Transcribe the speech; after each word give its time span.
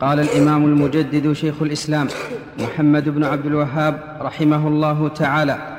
قال 0.00 0.20
الإمام 0.20 0.64
المجدد 0.64 1.32
شيخ 1.32 1.62
الإسلام 1.62 2.08
محمد 2.58 3.08
بن 3.08 3.24
عبد 3.24 3.46
الوهاب 3.46 4.18
رحمه 4.20 4.68
الله 4.68 5.08
تعالى. 5.08 5.76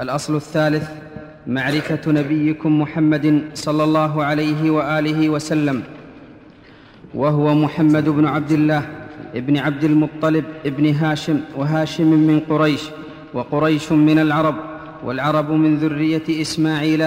الأصل 0.00 0.36
الثالث 0.36 0.90
معرفة 1.46 2.12
نبيكم 2.12 2.80
محمد 2.80 3.42
صلى 3.54 3.84
الله 3.84 4.24
عليه 4.24 4.70
وآله 4.70 5.28
وسلم 5.28 5.82
وهو 7.14 7.54
محمد 7.54 8.08
بن 8.08 8.26
عبد 8.26 8.52
الله 8.52 8.82
ابن 9.34 9.56
عبد 9.56 9.84
المطلب 9.84 10.44
ابن 10.66 10.94
هاشم 10.94 11.40
وهاشم 11.56 12.06
من 12.06 12.40
قريش 12.40 12.82
وقريش 13.34 13.92
من 13.92 14.18
العرب 14.18 14.54
والعرب 15.04 15.50
من 15.50 15.76
ذرية 15.76 16.42
إسماعيل 16.42 17.02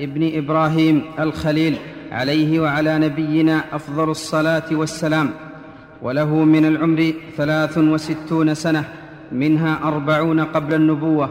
ابن 0.00 0.36
إبراهيم 0.36 1.02
الخليل 1.18 1.76
عليه 2.12 2.60
وعلى 2.60 2.98
نبينا 2.98 3.64
أفضل 3.72 4.10
الصلاة 4.10 4.68
والسلام. 4.72 5.30
وله 6.02 6.34
من 6.34 6.64
العمر 6.64 7.12
ثلاث 7.36 7.78
وستون 7.78 8.54
سنة 8.54 8.84
منها 9.32 9.80
أربعون 9.84 10.40
قبل 10.40 10.74
النبوة 10.74 11.30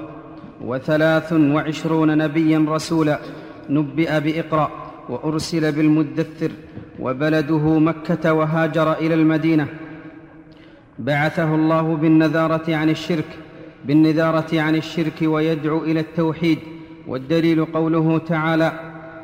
وثلاث 0.62 1.34
وعشرون 1.34 2.18
نبيا 2.18 2.66
رسولا 2.68 3.20
نبئ 3.70 4.20
بإقرأ 4.20 4.72
وأرسل 5.10 5.72
بالمدثر 5.72 6.52
وبلده 7.00 7.80
مكة 7.80 8.34
وهاجر 8.34 8.94
إلى 8.94 9.14
المدينة. 9.14 9.68
بعثه 11.00 11.56
الله 11.56 11.96
بالنذارة 11.96 12.76
عن 12.76 12.90
الشرك 12.90 13.38
بالنذارة 13.86 14.62
عن 14.62 14.76
الشرك 14.76 15.14
ويدعو 15.22 15.84
إلى 15.84 16.00
التوحيد 16.00 16.60
والدليل 17.08 17.66
قوله 17.66 18.18
تعالى 18.18 18.72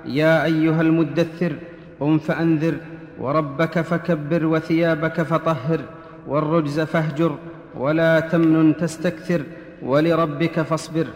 يا 0.05 0.45
أيها 0.45 0.81
المدثر 0.81 1.55
قم 1.99 2.17
فأنذر 2.17 2.73
وربك 3.19 3.81
فكبر 3.81 4.45
وثيابك 4.45 5.21
فطهر 5.21 5.79
والرجز 6.27 6.79
فاهجر 6.79 7.35
ولا 7.75 8.19
تمنن 8.19 8.77
تستكثر 8.77 9.41
ولربك 9.81 10.61
فاصبر. 10.61 11.07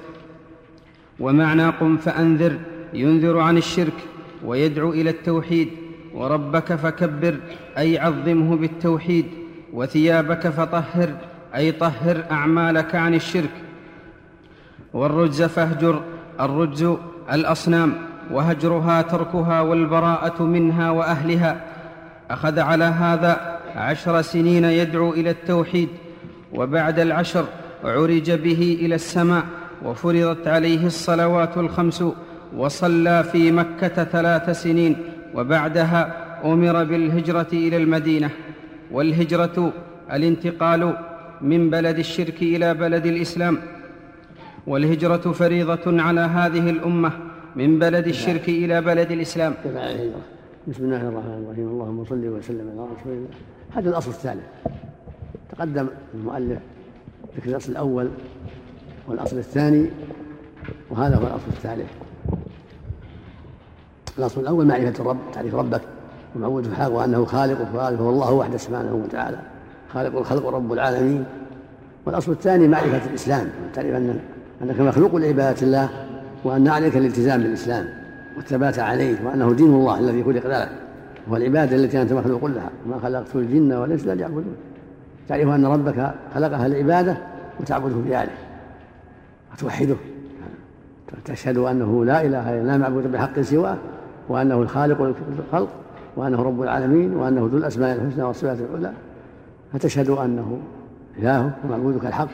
ومعنى 1.19 1.69
قم 1.69 1.97
فأنذر 1.97 2.57
ينذر 2.94 3.39
عن 3.39 3.57
الشرك 3.57 3.94
ويدعو 4.45 4.89
إلى 4.89 5.09
التوحيد. 5.09 5.69
وربك 6.13 6.75
فكبر 6.75 7.35
أي 7.77 7.99
عظمه 7.99 8.55
بالتوحيد. 8.55 9.25
وثيابك 9.73 10.47
فطهر 10.47 11.09
أي 11.55 11.72
طهر 11.72 12.23
أعمالك 12.31 12.95
عن 12.95 13.13
الشرك. 13.13 13.52
والرجز 14.94 15.44
فاهجر 15.44 16.02
الرجز 16.39 16.95
الأصنام 17.31 17.94
وهجرها 18.31 19.02
تركها 19.02 19.61
والبراءة 19.61 20.44
منها 20.44 20.89
وأهلها. 20.89 21.70
أخذ 22.33 22.59
على 22.59 22.83
هذا 22.83 23.59
عشر 23.75 24.21
سنين 24.21 24.63
يدعو 24.63 25.13
إلى 25.13 25.29
التوحيد 25.29 25.89
وبعد 26.53 26.99
العشر 26.99 27.45
عرج 27.83 28.31
به 28.31 28.77
إلى 28.81 28.95
السماء 28.95 29.43
وفرضت 29.85 30.47
عليه 30.47 30.85
الصلوات 30.85 31.57
الخمس 31.57 32.03
وصلى 32.55 33.23
في 33.23 33.51
مكة 33.51 34.03
ثلاث 34.03 34.49
سنين 34.49 34.95
وبعدها 35.35 36.31
أمر 36.45 36.83
بالهجرة 36.83 37.47
إلى 37.53 37.77
المدينة. 37.77 38.29
والهجرة 38.91 39.73
الانتقال 40.11 40.93
من 41.41 41.69
بلد 41.69 41.99
الشرك 41.99 42.41
إلى 42.41 42.73
بلد 42.73 43.05
الإسلام. 43.05 43.57
والهجرة 44.67 45.31
فريضة 45.31 46.01
على 46.01 46.21
هذه 46.21 46.69
الأمة 46.69 47.11
من 47.55 47.79
بلد 47.79 48.07
الشرك 48.07 48.49
إلى 48.49 48.81
بلد 48.81 49.11
الإسلام. 49.11 49.53
بسم 50.67 50.83
الله 50.83 51.01
الرحمن 51.01 51.43
الرحيم. 51.45 51.67
اللهم 51.67 52.05
صل 52.05 52.27
وسلم 52.27 52.69
على 52.69 52.87
رسول 52.99 53.13
الله. 53.13 53.27
هذا 53.75 53.89
الأصل 53.89 54.09
الثالث. 54.09 54.43
تقدم 55.51 55.87
المؤلف 56.13 56.59
ذكر 57.37 57.49
الأصل 57.49 57.71
الأول 57.71 58.09
والأصل 59.07 59.37
الثاني 59.37 59.89
وهذا 60.89 61.15
هو 61.15 61.21
الأصل 61.21 61.47
الثالث. 61.47 61.89
الأصل 64.17 64.41
الأول 64.41 64.66
معرفة 64.66 65.01
الرب 65.01 65.17
تعريف 65.33 65.55
ربك. 65.55 65.81
ومعبود 66.35 66.66
الحق 66.66 66.91
وأنه 66.91 67.25
خالق 67.25 67.61
وخالق 67.61 68.01
هو 68.01 68.09
الله 68.09 68.33
وحده 68.33 68.57
سبحانه 68.57 68.94
وتعالى. 68.94 69.39
خالق 69.94 70.17
الخلق 70.17 70.45
ورب 70.45 70.73
العالمين. 70.73 71.25
والأصل 72.05 72.31
الثاني 72.31 72.67
معرفة 72.67 73.09
الإسلام. 73.09 73.50
تعرف 73.73 73.95
أن 73.95 74.19
أنك 74.61 74.79
مخلوق 74.79 75.16
لعبادة 75.16 75.61
الله 75.61 75.89
وأن 76.44 76.67
عليك 76.67 76.97
الالتزام 76.97 77.44
بالإسلام. 77.44 78.00
والثبات 78.38 78.80
عليه 78.80 79.16
وأنه 79.25 79.53
دين 79.53 79.74
الله 79.74 80.00
الذي 80.00 80.24
خلق 80.24 80.47
لك 80.47 80.69
هو 81.30 81.36
العباده 81.36 81.75
التي 81.75 82.02
أنت 82.02 82.14
مخلوق 82.14 82.46
لها 82.46 82.69
وما 82.86 83.00
خلقت 83.00 83.36
الجن 83.36 83.74
والإنس 83.74 84.03
إلا 84.03 84.16
ليعبدون. 84.16 84.56
تعرف 85.30 85.47
أن 85.47 85.66
ربك 85.66 86.12
خلقها 86.36 86.66
العباده 86.66 87.18
وتعبده 87.59 87.96
بذلك 87.96 88.38
وتوحده. 89.53 89.96
تشهد 91.25 91.58
أنه 91.58 92.06
لا 92.06 92.22
إله 92.25 92.62
إلا 92.62 92.68
لا 92.68 92.78
معبود 92.78 93.12
بحق 93.12 93.42
سواه 93.42 93.78
وأنه 94.30 94.62
الخالق 94.62 95.13
الخلق 95.40 95.69
وأنه 96.16 96.44
رب 96.44 96.62
العالمين 96.62 97.16
وأنه 97.16 97.50
ذو 97.52 97.58
الأسماء 97.58 97.96
الحسنى 97.96 98.24
والصفات 98.24 98.58
العلى. 98.59 98.94
فتشهد 99.74 100.09
أنه 100.09 100.59
الهه 101.19 101.52
ومعبودك 101.66 102.06
الحق 102.06 102.30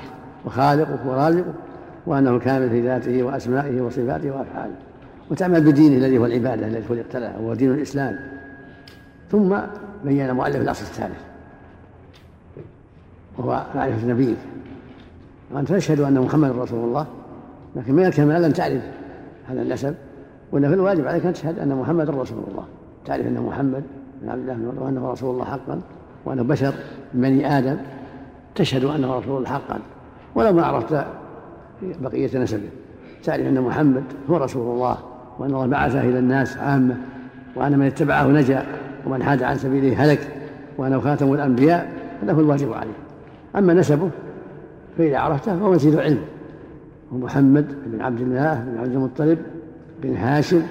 وخالقك 0.45 0.99
ورازقك 1.05 1.53
وأنه 2.05 2.39
كامل 2.39 2.69
في 2.69 2.81
ذاته 2.81 3.23
وأسمائه 3.23 3.81
وصفاته 3.81 4.31
وأفعاله. 4.31 4.75
وتعمل 5.31 5.61
بدينه 5.61 5.97
الذي 5.97 6.17
هو 6.17 6.25
العبادة 6.25 6.67
التي 6.67 6.87
خلقت 6.87 7.15
لها 7.15 7.37
وهو 7.37 7.53
دين 7.53 7.71
الإسلام. 7.71 8.19
ثم 9.31 9.57
بين 10.05 10.29
المؤلف 10.29 10.55
الاصل 10.55 10.83
الثالث 10.83 11.21
وهو 13.37 13.65
معرفة 13.75 14.07
نبيك 14.07 14.37
وأنت 15.51 15.73
تشهد 15.73 15.99
أن 15.99 16.19
محمد 16.19 16.51
رسول 16.51 16.83
الله 16.83 17.07
لكن 17.75 17.93
من 17.93 18.05
الكمال 18.05 18.43
ان 18.43 18.53
تعرف 18.53 18.81
هذا 19.47 19.61
النسب. 19.61 19.95
وان 20.51 20.67
في 20.67 20.73
الواجب 20.73 21.07
عليك 21.07 21.25
أن 21.25 21.33
تشهد 21.33 21.59
أن 21.59 21.75
محمد 21.75 22.09
رسول 22.09 22.43
الله. 22.51 22.65
تعرف 23.05 23.27
أن 23.27 23.41
محمد 23.41 23.83
بن 24.21 24.29
عبد 24.29 24.49
الله 24.49 24.81
وانه 24.81 25.11
رسول 25.11 25.33
الله 25.33 25.45
حقا 25.45 25.81
وأنه 26.25 26.43
بشر 26.43 26.73
من 27.13 27.21
بني 27.21 27.57
آدم. 27.57 27.77
تشهد 28.55 28.83
أنه 28.83 29.15
رسول 29.15 29.37
الله 29.37 29.49
حقا. 29.49 29.79
ولو 30.35 30.53
ما 30.53 30.65
عرفت 30.65 31.05
بقية 31.81 32.37
نسبه 32.37 32.69
تعرف 33.23 33.41
أن 33.47 33.61
محمد 33.61 34.03
هو 34.29 34.37
رسول 34.37 34.75
الله. 34.75 34.97
وأن 35.39 35.49
الله 35.49 35.67
بعثه 35.67 36.01
إلى 36.01 36.19
الناس 36.19 36.57
عامة 36.57 36.95
وأن 37.55 37.79
من 37.79 37.85
اتبعه 37.85 38.27
نجا 38.27 38.65
ومن 39.05 39.23
حاد 39.23 39.43
عن 39.43 39.57
سبيله 39.57 40.03
هلك 40.03 40.19
وأنه 40.77 40.99
خاتم 40.99 41.33
الأنبياء 41.33 41.91
هذا 42.23 42.33
هو 42.33 42.39
الواجب 42.39 42.73
عليه. 42.73 42.97
أما 43.55 43.73
نسبه 43.73 44.09
فاذا 44.97 45.17
عرفته 45.17 45.59
فهو 45.59 45.71
مزيد 45.71 45.95
علم. 45.95 46.21
ومحمد 47.11 47.75
بن 47.85 48.01
عبد 48.01 48.21
الله 48.21 48.63
بن 48.63 48.77
عبد 48.77 48.91
المطلب 48.91 49.37
بن 50.03 50.15
هاشم 50.15 50.61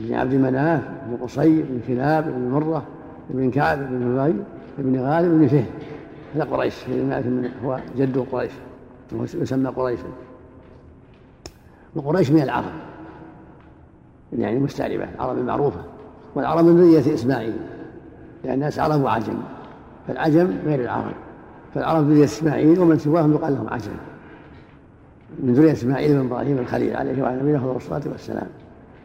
بن 0.00 0.14
عبد 0.14 0.34
مناف 0.34 0.82
بن 1.06 1.16
قصي 1.16 1.62
بن 1.62 1.80
كلاب 1.88 2.24
بن 2.24 2.48
مرة 2.48 2.82
بن 3.30 3.50
كعب 3.50 3.78
بن 3.78 4.16
لؤي 4.16 4.34
بن 4.78 5.00
غالب 5.00 5.38
بن 5.38 5.46
فهد. 5.46 5.66
هذا 6.34 6.44
قريش 6.44 6.74
هو 7.64 7.78
جد 7.98 8.18
قريش 8.32 8.52
يسمى 9.34 9.68
قريشا 9.68 10.04
وقريش 11.94 12.30
من 12.30 12.42
العرب. 12.42 12.72
يعني 14.38 14.58
مستعربة 14.58 15.04
العرب 15.14 15.38
المعروفة. 15.38 15.80
والعرب 16.34 16.64
من 16.64 16.76
ذرية 16.76 17.14
إسماعيل. 17.14 17.56
لأن 18.44 18.54
الناس 18.54 18.78
عرب 18.78 19.02
وعجم 19.02 19.34
فالعجم 20.08 20.50
غير 20.66 20.80
العرب. 20.80 21.14
فالعرب 21.74 22.10
ذرية 22.10 22.24
إسماعيل 22.24 22.78
ومن 22.78 22.98
سواهم 22.98 23.32
يقال 23.32 23.54
لهم 23.54 23.68
عجم. 23.68 23.92
من 25.42 25.54
ذرية 25.54 25.72
إسماعيل 25.72 26.12
بن 26.12 26.26
إبراهيم 26.26 26.58
الخليل 26.58 26.96
عليه 26.96 27.22
وعلى 27.22 27.42
نبينا 27.42 27.76
الصلاة 27.76 28.02
والسلام. 28.06 28.46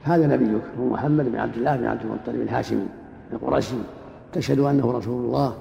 هذا 0.03 0.27
نبيك 0.27 0.61
هو 0.79 0.85
محمد 0.85 1.31
بن 1.31 1.39
عبد 1.39 1.55
الله 1.57 1.75
بن 1.75 1.85
عبد 1.85 2.01
المطلب 2.01 2.41
الهاشمي 2.41 2.87
القرشي 3.33 3.75
تشهد 4.33 4.59
أنه 4.59 4.91
رسول 4.91 5.25
الله 5.25 5.53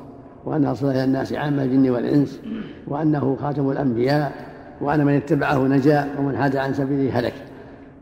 وأنه 0.45 0.71
أرسل 0.71 0.87
إلى 0.87 1.05
الناس 1.05 1.33
عامة 1.33 1.63
الجن 1.63 1.91
والإنس 1.91 2.41
وأنه 2.87 3.37
خاتم 3.41 3.71
الأنبياء 3.71 4.33
وأن 4.81 5.05
من 5.05 5.13
اتبعه 5.13 5.59
نجا 5.59 6.09
ومن 6.19 6.37
حاد 6.37 6.57
عن 6.57 6.75
سبيله 6.75 7.19
هلك. 7.19 7.35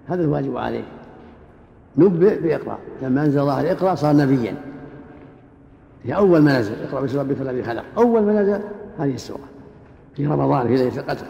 هذا 0.08 0.22
الواجب 0.24 0.56
عليه. 0.56 0.84
نبئ 1.98 2.40
بإقرأ 2.40 2.78
لما 3.02 3.24
أنزل 3.24 3.40
الله 3.40 3.60
الإقرأ 3.60 3.94
صار 3.94 4.16
نبيا. 4.16 4.54
هي 6.04 6.16
أول 6.16 6.42
ما 6.42 6.58
نزل 6.58 6.72
اقرأ 6.88 7.00
باسم 7.00 7.18
ربك 7.18 7.40
الذي 7.40 7.62
خلق. 7.62 7.84
أول 7.98 8.22
ما 8.22 8.42
نزل 8.42 8.60
هذه 8.98 9.14
السورة. 9.14 9.40
في 10.14 10.26
رمضان 10.26 10.66
في 10.66 10.76
ليلة 10.76 10.96
القدر. 10.96 11.26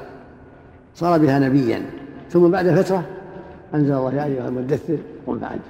صار 0.95 1.19
بها 1.19 1.39
نبيا. 1.39 1.83
ثم 2.31 2.51
بعد 2.51 2.71
فترة 2.71 3.05
أنزل 3.75 3.93
الله 3.93 4.15
يا 4.15 4.25
أيها 4.25 4.49
المدثر 4.49 4.99
قم 5.27 5.39
فأنذر. 5.39 5.61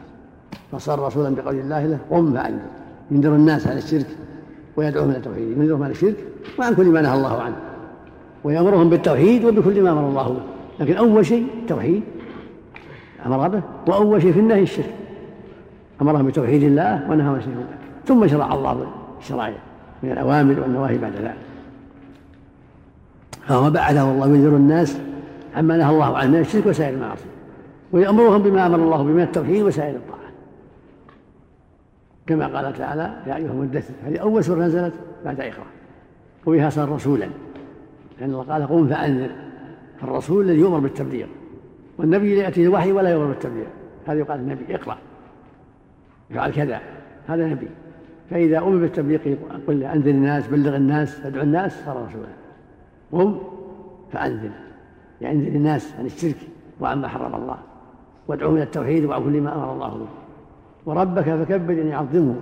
فصار 0.73 1.07
رسولا 1.07 1.35
بقول 1.35 1.55
الله 1.55 1.87
له 1.87 1.99
قم 2.11 2.35
فأنذر. 2.35 2.61
ينذر 3.11 3.35
الناس 3.35 3.67
عن 3.67 3.77
الشرك 3.77 4.07
ويدعوهم 4.77 5.11
إلى 5.11 5.19
التوحيد. 5.19 5.59
ينذرهم 5.59 5.83
عن 5.83 5.91
الشرك 5.91 6.17
وعن 6.59 6.75
كل 6.75 6.87
ما 6.87 7.01
نهى 7.01 7.15
الله 7.15 7.43
عنه. 7.43 7.57
ويأمرهم 8.45 8.91
بالتوحيد 8.91 9.45
وبكل 9.45 9.83
ما 9.83 9.93
أمر 9.93 10.09
الله 10.09 10.29
به. 10.29 10.43
لكن 10.81 10.97
أول 10.97 11.27
شيء 11.27 11.47
التوحيد 11.63 12.03
أمر 13.27 13.49
به 13.49 13.63
وأول 13.87 14.23
شيء 14.23 14.33
في 14.33 14.41
النهي 14.41 14.63
الشرك. 14.63 14.95
أمرهم 16.03 16.27
بتوحيد 16.27 16.63
الله 16.63 17.11
ونهى 17.11 17.29
عن 17.29 17.37
الشرك 17.37 17.55
ثم 18.07 18.27
شرع 18.27 18.55
الله 18.55 18.87
الشرائع 19.21 19.57
من 20.03 20.11
الأوامر 20.13 20.61
والنواهي 20.61 20.99
بعد 20.99 21.13
ذلك. 21.13 21.37
فهو 23.47 23.71
بعده 23.71 24.03
الله 24.03 24.27
ينذر 24.27 24.57
الناس 24.57 24.99
عما 25.57 25.77
نهى 25.77 25.91
الله 25.91 26.17
عنه 26.17 26.31
من 26.31 26.39
الشرك 26.39 26.67
وسائر 26.67 26.95
المعاصي. 26.95 27.25
ويأمرهم 27.93 28.43
بما 28.43 28.67
أمر 28.67 28.79
الله 28.79 28.97
به 28.97 29.11
من 29.11 29.23
التوحيد 29.23 29.63
وسائر 29.63 29.97
الطاعات 29.97 30.33
كما 32.27 32.47
قال 32.47 32.79
تعالى 32.79 33.17
يا 33.27 33.37
أيها 33.37 33.53
المدثر 33.53 33.95
هذه 34.07 34.19
أول 34.19 34.45
سورة 34.45 34.59
نزلت 34.59 34.95
بعد 35.25 35.41
إقرأ 35.41 35.67
وبها 36.47 36.71
صار 36.71 36.93
رسولا. 36.93 37.27
لأن 38.21 38.31
الله 38.31 38.43
قال 38.43 38.67
قم 38.67 38.89
فأنذر. 38.89 39.31
الرسول 40.03 40.45
الذي 40.45 40.59
يؤمر 40.59 40.79
بالتبليغ. 40.79 41.27
والنبي 41.99 42.39
يأتيه 42.39 42.65
الوحي 42.65 42.93
ولا 42.93 43.11
يؤمر 43.11 43.27
بالتبليغ 43.27 43.67
هذا 44.07 44.19
يقال 44.19 44.41
النبي 44.41 44.75
اقرأ. 44.75 44.99
افعل 46.31 46.53
كذا 46.53 46.81
هذا 47.29 47.47
نبي. 47.47 47.69
فإذا 48.31 48.59
أمر 48.59 48.77
بالتبليغ 48.77 49.19
قل 49.67 49.83
أنذر 49.83 50.11
الناس 50.11 50.49
بلغ 50.49 50.77
الناس 50.77 51.21
ادعو 51.27 51.43
الناس 51.43 51.85
صار 51.85 52.07
رسولا. 52.09 52.29
قم 53.13 53.39
فأنذر. 54.13 54.51
يعني 55.21 55.39
أنذر 55.39 55.57
الناس 55.57 55.95
عن 55.99 56.07
الشرك 56.07 56.37
وعما 56.81 57.09
حرم 57.09 57.35
الله. 57.35 57.59
وادعوهم 58.29 58.55
إلى 58.55 58.63
التوحيد 58.63 59.05
وعن 59.05 59.25
كل 59.25 59.41
ما 59.41 59.55
أمر 59.55 59.73
الله 59.73 59.89
به. 59.89 60.07
وربك 60.87 61.25
فكبر 61.25 61.73
أن 61.73 61.87
يعظمه 61.87 62.37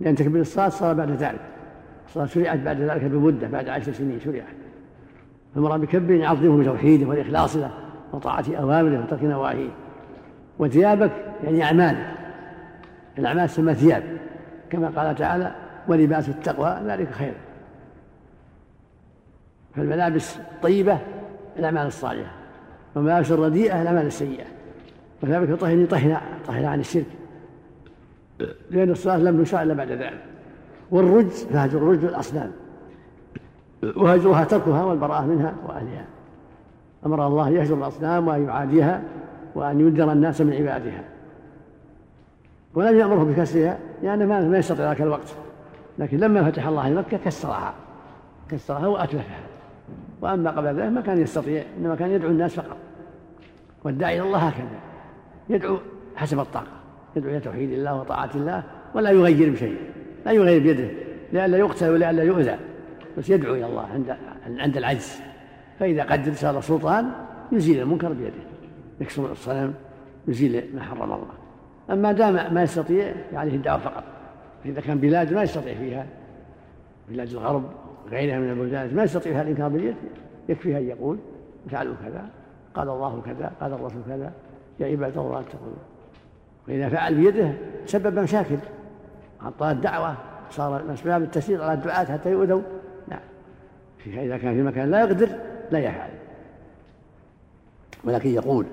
لأن 0.00 0.14
تكبير 0.14 0.40
الصلاة 0.40 0.68
صار 0.68 0.94
بعد 0.94 1.10
ذلك. 1.10 1.40
الصلاة 2.06 2.26
شرعت 2.26 2.58
بعد 2.58 2.80
ذلك 2.80 3.04
بمدة 3.04 3.48
بعد 3.48 3.68
عشر 3.68 3.92
سنين 3.92 4.20
شرعت. 4.20 4.44
فالمراد 5.54 5.80
بكبر 5.80 6.14
يعظمه 6.14 6.62
بتوحيده 6.62 7.06
والإخلاص 7.06 7.56
له. 7.56 7.70
وطاعة 8.12 8.44
أوامره 8.48 9.04
وترك 9.04 9.22
نواهيه. 9.22 9.70
وثيابك 10.58 11.12
يعني 11.44 11.62
أعمالك 11.62 12.14
الأعمال 13.18 13.48
تسمى 13.48 13.74
ثياب 13.74 14.02
كما 14.70 14.88
قال 14.88 15.14
تعالى 15.14 15.54
ولباس 15.88 16.28
التقوى 16.28 16.80
ذلك 16.84 17.10
خير. 17.10 17.34
فالملابس 19.76 20.36
الطيبة 20.36 20.98
الأعمال 21.58 21.86
الصالحة. 21.86 22.32
والملابس 22.94 23.32
الرديئة 23.32 23.82
الأعمال 23.82 24.06
السيئة. 24.06 24.44
الطهر 25.22 25.86
طهر 25.86 26.20
طهر 26.46 26.66
عن 26.66 26.80
الشرك. 26.80 27.06
لأن 28.70 28.90
الصلاة 28.90 29.16
لم 29.16 29.42
تشرع 29.42 29.62
إلا 29.62 29.74
بعد 29.74 29.90
ذلك. 29.90 30.24
والرجز 30.90 31.44
فهجر 31.44 31.78
الرجز 31.78 32.04
الأصنام 32.04 32.52
وهجرها 33.96 34.44
تركها 34.44 34.84
والبراءة 34.84 35.26
منها 35.26 35.54
وأهلها. 35.66 36.04
أمر 37.06 37.26
الله 37.26 37.50
يهجر 37.50 37.74
الأصنام 37.74 38.28
وأن 38.28 38.44
يعاديها 38.44 39.02
وأن 39.54 39.80
ينذر 39.80 40.12
الناس 40.12 40.40
من 40.40 40.52
عبادها. 40.52 41.04
ولم 42.74 42.98
يأمره 42.98 43.24
بكسرها 43.24 43.78
لأنه 44.02 44.34
يعني 44.34 44.48
ما 44.48 44.58
يستطيع 44.58 44.88
ذاك 44.88 45.02
الوقت. 45.02 45.34
لكن 45.98 46.18
لما 46.18 46.50
فتح 46.50 46.66
الله 46.66 46.88
لمكة 46.88 47.16
كسرها. 47.24 47.74
كسرها 48.50 48.86
وأتلفها. 48.86 49.40
وأما 50.20 50.50
قبل 50.50 50.66
ذلك 50.66 50.92
ما 50.92 51.00
كان 51.00 51.20
يستطيع 51.20 51.62
إنما 51.78 51.94
كان 51.94 52.10
يدعو 52.10 52.30
الناس 52.30 52.54
فقط. 52.54 52.76
والداعي 53.84 54.20
إلى 54.20 54.26
الله 54.26 54.38
هكذا. 54.38 54.78
يدعو 55.48 55.78
حسب 56.16 56.40
الطاقة. 56.40 56.66
يدعو 57.16 57.30
إلى 57.30 57.40
توحيد 57.40 57.72
الله 57.72 58.00
وطاعة 58.00 58.30
الله 58.34 58.62
ولا 58.94 59.10
يغير 59.10 59.50
بشيء. 59.52 59.76
لا 60.26 60.32
يغير 60.32 60.62
بيده. 60.62 60.88
لئلا 61.32 61.58
يقتل 61.58 61.90
ولئلا 61.90 62.22
يؤذى. 62.22 62.56
بس 63.18 63.30
يدعو 63.30 63.54
إلى 63.54 63.66
الله 63.66 63.86
عند 63.94 64.16
عند 64.58 64.76
العجز. 64.76 65.20
فإذا 65.78 66.02
قدر 66.02 66.32
صار 66.32 66.60
سلطان 66.60 67.10
يزيل 67.52 67.80
المنكر 67.80 68.12
بيده. 68.12 68.32
يكسر 69.00 69.32
الصنم 69.32 69.74
يزيل 70.28 70.70
ما 70.74 70.82
حرم 70.82 71.02
الله. 71.02 71.28
أما 71.90 72.12
دام 72.12 72.54
ما 72.54 72.62
يستطيع 72.62 73.14
عليه 73.32 73.54
الدعوة 73.54 73.78
فقط. 73.78 74.04
إذا 74.64 74.80
كان 74.80 74.98
بلاد 74.98 75.32
ما 75.32 75.42
يستطيع 75.42 75.74
فيها. 75.74 76.06
بلاد 77.08 77.28
الغرب 77.28 77.64
غيرها 78.10 78.38
من 78.38 78.50
البلدان 78.50 78.96
ما 78.96 79.02
يستطيع 79.02 79.32
فيها 79.32 79.42
الإنكار 79.42 79.68
باليد. 79.68 79.96
يكفيها 80.48 80.78
أن 80.78 80.88
يقول 80.88 81.18
افعلوا 81.66 81.94
كذا 82.04 82.26
قال 82.74 82.88
الله 82.88 83.22
كذا 83.26 83.52
قال 83.60 83.72
الرسول 83.72 84.02
كذا. 84.08 84.32
يا 84.80 84.86
عباد 84.86 85.18
الله 85.18 85.40
اتقوا 85.40 85.72
وإذا 86.68 86.88
فعل 86.88 87.14
بيده 87.14 87.52
سبب 87.86 88.18
مشاكل. 88.18 88.56
أعطاه 89.42 89.70
الدعوة 89.70 90.14
صار 90.50 90.82
من 90.84 90.90
أسباب 90.90 91.22
التسليط 91.22 91.60
على 91.60 91.72
الدعاة 91.72 92.04
حتى 92.04 92.30
يؤذوا. 92.30 92.62
نعم. 93.08 93.20
إذا 94.06 94.38
كان 94.38 94.54
في 94.54 94.62
مكان 94.62 94.90
لا 94.90 95.00
يقدر 95.00 95.28
لا 95.70 95.78
يفعل 95.78 96.10
ولكن 98.04 98.30
يقول 98.30 98.66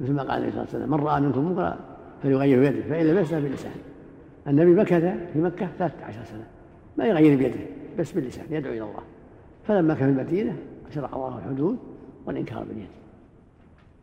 مثل 0.00 0.12
ما 0.12 0.22
قال 0.22 0.30
عليه 0.30 0.46
الصلاة 0.46 0.62
والسلام 0.62 0.90
من 0.90 1.00
رأى 1.00 1.20
منكم 1.20 1.48
منكرا 1.48 1.78
فليغير 2.22 2.60
بيده 2.60 2.88
فإن 2.88 3.06
لم 3.06 3.18
يستطع 3.18 3.38
بلسانه 3.38 3.74
النبي 4.46 4.70
مكث 4.70 5.16
في 5.32 5.38
مكة 5.38 5.68
13 5.78 6.24
سنة 6.24 6.44
ما 6.96 7.04
يغير 7.04 7.38
بيده 7.38 7.60
بس 7.98 8.12
باللسان 8.12 8.44
يدعو 8.50 8.72
إلى 8.72 8.82
الله. 8.82 9.02
فلما 9.68 9.94
كان 9.94 10.14
في 10.14 10.20
المدينة 10.20 10.56
شرع 10.94 11.08
الله 11.14 11.38
الحدود 11.38 11.78
والإنكار 12.26 12.64
باليد. 12.64 12.88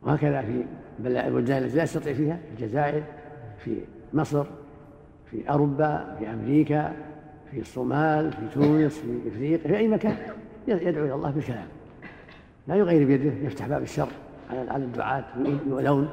وهكذا 0.02 0.42
في 0.42 0.66
البلدان 1.00 1.64
التي 1.64 1.78
لا 1.78 1.84
يستطيع 1.84 2.14
فيها 2.14 2.40
في 2.56 2.64
الجزائر 2.64 3.04
في 3.58 3.78
مصر 4.14 4.46
في 5.32 5.50
أوروبا 5.50 6.16
في 6.20 6.30
أمريكا 6.34 6.94
في 7.52 7.60
الصومال 7.60 8.32
في 8.32 8.48
تونس 8.54 9.00
في 9.00 9.28
إفريقيا 9.28 9.68
في 9.68 9.78
أي 9.78 9.88
مكان 9.88 10.18
يدعو 10.68 11.06
إلى 11.06 11.14
الله 11.14 11.32
بالكلام. 11.32 11.68
لا 12.70 12.76
يغير 12.76 13.08
بيده 13.08 13.48
يفتح 13.48 13.68
باب 13.68 13.82
الشر 13.82 14.08
على 14.50 14.84
الدعاة 14.84 15.26
يؤذون 15.68 16.10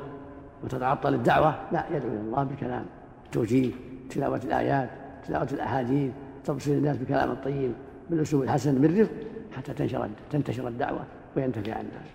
وتتعطل 0.65 1.15
الدعوة 1.15 1.55
لا 1.73 1.85
يدعو 1.91 2.09
إلى 2.09 2.21
الله 2.21 2.45
بالكلام 2.45 2.85
التوجيه 3.27 3.71
تلاوة 4.11 4.41
الآيات 4.45 4.91
تلاوة 5.27 5.49
الأحاديث 5.53 6.13
تبصير 6.45 6.79
الناس 6.79 6.97
بكلام 6.97 7.31
الطيب 7.31 7.73
بالأسلوب 8.11 8.43
الحسن 8.43 8.75
بالرفق 8.81 9.13
حتى 9.57 9.75
تنشر 9.75 10.09
تنتشر 10.31 10.69
الدعوة 10.69 11.05
وينتفع 11.37 11.81
الناس. 11.81 12.09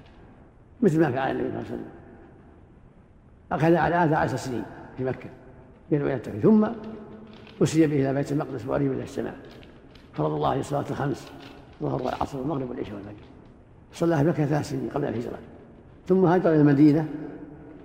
مثل 0.81 0.99
ما 0.99 1.11
فعل 1.11 1.31
النبي 1.31 1.49
صلى 1.49 1.59
الله 1.59 1.67
عليه 1.67 1.75
وسلم. 1.75 1.91
أخذ 3.51 3.75
على 3.75 3.95
هذا 3.95 4.15
عشر 4.17 4.35
سنين 4.35 4.63
في 4.97 5.03
مكة 5.03 5.29
يدعو 5.91 6.07
إلى 6.07 6.15
التوحيد. 6.15 6.41
ثم 6.41 6.67
أسري 7.63 7.87
به 7.87 7.95
إلى 7.95 8.13
بيت 8.13 8.31
المقدس 8.31 8.65
وأريد 8.65 8.91
إلى 8.91 9.03
السماء. 9.03 9.35
فرض 10.13 10.31
الله 10.31 10.49
عليه 10.49 10.59
الصلاة 10.59 10.85
الخمس 10.89 11.31
ظهر 11.81 12.03
والعصر 12.03 12.37
والمغرب 12.37 12.69
والعشاء 12.69 12.95
والفجر. 12.95 13.25
صلى 13.93 14.17
في 14.17 14.23
مكة 14.23 14.45
ثلاث 14.45 14.69
سنين 14.69 14.89
قبل 14.89 15.05
الهجرة 15.07 15.39
ثم 16.07 16.25
هاجر 16.25 16.49
إلى 16.49 16.61
المدينة 16.61 17.07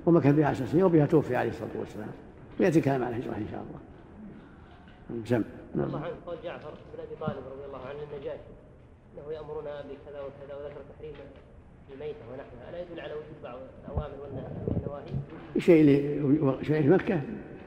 ومكث 0.06 0.35
بها 0.35 0.47
عشر 0.47 0.67
سنين 0.67 0.85
وبها 0.85 1.06
توفي 1.06 1.37
عليه 1.37 1.50
الصلاة 1.50 1.70
والسلام. 1.81 2.08
ويأتي 2.61 2.79
الكلام 2.79 3.05
عن 3.05 3.11
الهجرة 3.11 3.37
إن 3.37 3.47
شاء 3.50 3.61
الله. 3.61 3.81
سم 5.25 5.43
نعم. 5.75 5.87
الله 5.87 5.99
عنه 5.99 6.14
قول 6.26 6.37
جعفر 6.44 6.70
بن 6.70 7.00
أبي 7.00 7.17
طالب 7.20 7.44
رضي 7.53 7.67
الله 7.67 7.79
عنه 7.79 7.99
النجاشي 8.12 8.41
أنه 9.14 9.32
يأمرنا 9.35 9.80
بكذا 9.80 10.21
وكذا 10.21 10.57
وذكر 10.57 10.80
تحريم 10.97 11.12
الميتة 11.95 12.19
ونحوها. 12.33 12.71
ألا 12.71 12.80
يدل 12.83 13.00
على 13.00 13.12
وجود 13.12 13.42
بعض 13.45 13.59
الأوامر 13.85 14.14
والنواهي؟ 14.69 15.04
شيء 15.59 15.85
شيء 16.62 16.83
في 16.83 16.88
مكة 16.88 17.21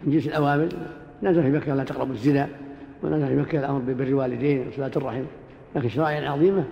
من 0.04 0.12
جنس 0.14 0.28
الأوامر. 0.28 0.70
نزل 1.24 1.44
في 1.44 1.50
مكة 1.50 1.76
لا 1.76 1.84
تقربوا 1.84 2.14
الزنا 2.14 2.50
ونزل 3.04 3.28
في 3.28 3.36
مكة 3.36 3.60
الأمر 3.60 3.80
ببر 3.80 4.04
الوالدين 4.04 4.68
وصلاة 4.68 4.92
الرحم. 4.96 5.24
لكن 5.76 5.90
شرائع 5.90 6.32
عظيمة 6.32 6.64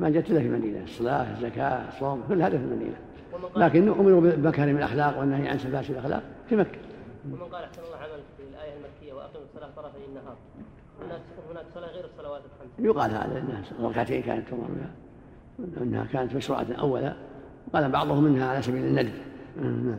ما 0.00 0.10
جت 0.10 0.30
إلا 0.30 0.40
في 0.40 0.46
المدينة 0.46 0.84
الصلاة 0.84 1.32
الزكاة 1.32 1.88
الصوم 1.88 2.22
كل 2.28 2.42
هذا 2.42 2.58
في 2.58 2.64
المدينة. 2.64 2.96
لكن 3.56 3.88
أمروا 3.88 4.20
بمكارم 4.20 4.76
الأخلاق 4.76 5.18
والنهي 5.18 5.48
عن 5.48 5.58
سفاسف 5.58 5.90
الأخلاق 5.90 6.22
في 6.48 6.56
مكة. 6.56 6.78
ومن 7.24 7.38
قال 7.38 7.64
أحسن 7.64 7.82
الله 7.82 7.96
عملك 7.96 8.24
في 8.36 8.42
الآية 8.42 8.72
المكية 8.76 9.12
وأقم 9.12 9.40
الصلاة 9.50 9.70
طرفي 9.76 9.96
النهار. 10.08 10.36
هناك 11.04 11.20
هناك 11.50 11.64
صلاة 11.74 11.88
غير 11.88 12.04
الصلوات 12.04 12.42
الخمس. 12.44 12.70
يقال 12.78 13.10
هذا 13.10 13.38
أنها 13.38 13.62
ركعتين 13.90 14.22
كانت 14.22 14.48
تمر 14.48 14.68
بها. 14.68 14.90
أنها 15.82 16.04
كانت 16.04 16.34
مشروعة 16.34 16.66
أولا 16.80 17.16
وقال 17.68 17.90
بعضهم 17.90 18.24
منها 18.24 18.48
على 18.48 18.62
سبيل 18.62 18.84
الندب. 18.84 19.12
نعم. 19.56 19.96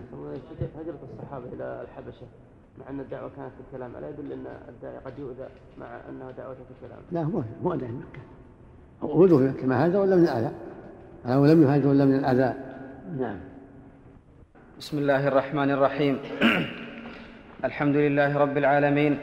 هجرة 0.80 1.00
الصحابة 1.14 1.46
إلى 1.54 1.82
الحبشة 1.82 2.28
مع 2.80 2.90
أن 2.90 3.00
الدعوة 3.00 3.32
كانت 3.36 3.52
في 3.52 3.62
الكلام. 3.68 3.96
ألا 3.96 4.10
يدل 4.10 4.32
أن 4.32 4.46
الداعي 4.70 4.98
قد 4.98 5.20
يؤذى 5.20 5.48
مع 5.78 6.02
أنه 6.10 6.32
دعوة 6.32 6.54
في 6.54 6.86
الكلام؟ 6.86 7.00
لا 7.12 7.24
هو 7.24 7.44
هو 7.66 7.74
أذى 7.74 7.88
في 7.88 7.94
في 9.08 9.34
مكة 9.34 9.68
ما 9.68 9.86
هذا 9.86 10.00
ولا 10.00 10.16
من 10.16 10.24
الأذى؟ 10.24 10.52
أو 11.26 11.46
لم 11.46 11.64
يهاجر 11.64 11.88
ولا 11.88 12.06
من 12.06 12.16
الأذى. 12.16 12.54
نعم. 13.20 13.38
بسم 14.80 14.98
الله 14.98 15.28
الرحمن 15.28 15.72
الرحيم. 15.72 16.20
الحمد 17.70 17.96
لله 17.96 18.38
رب 18.38 18.58
العالمين 18.58 19.18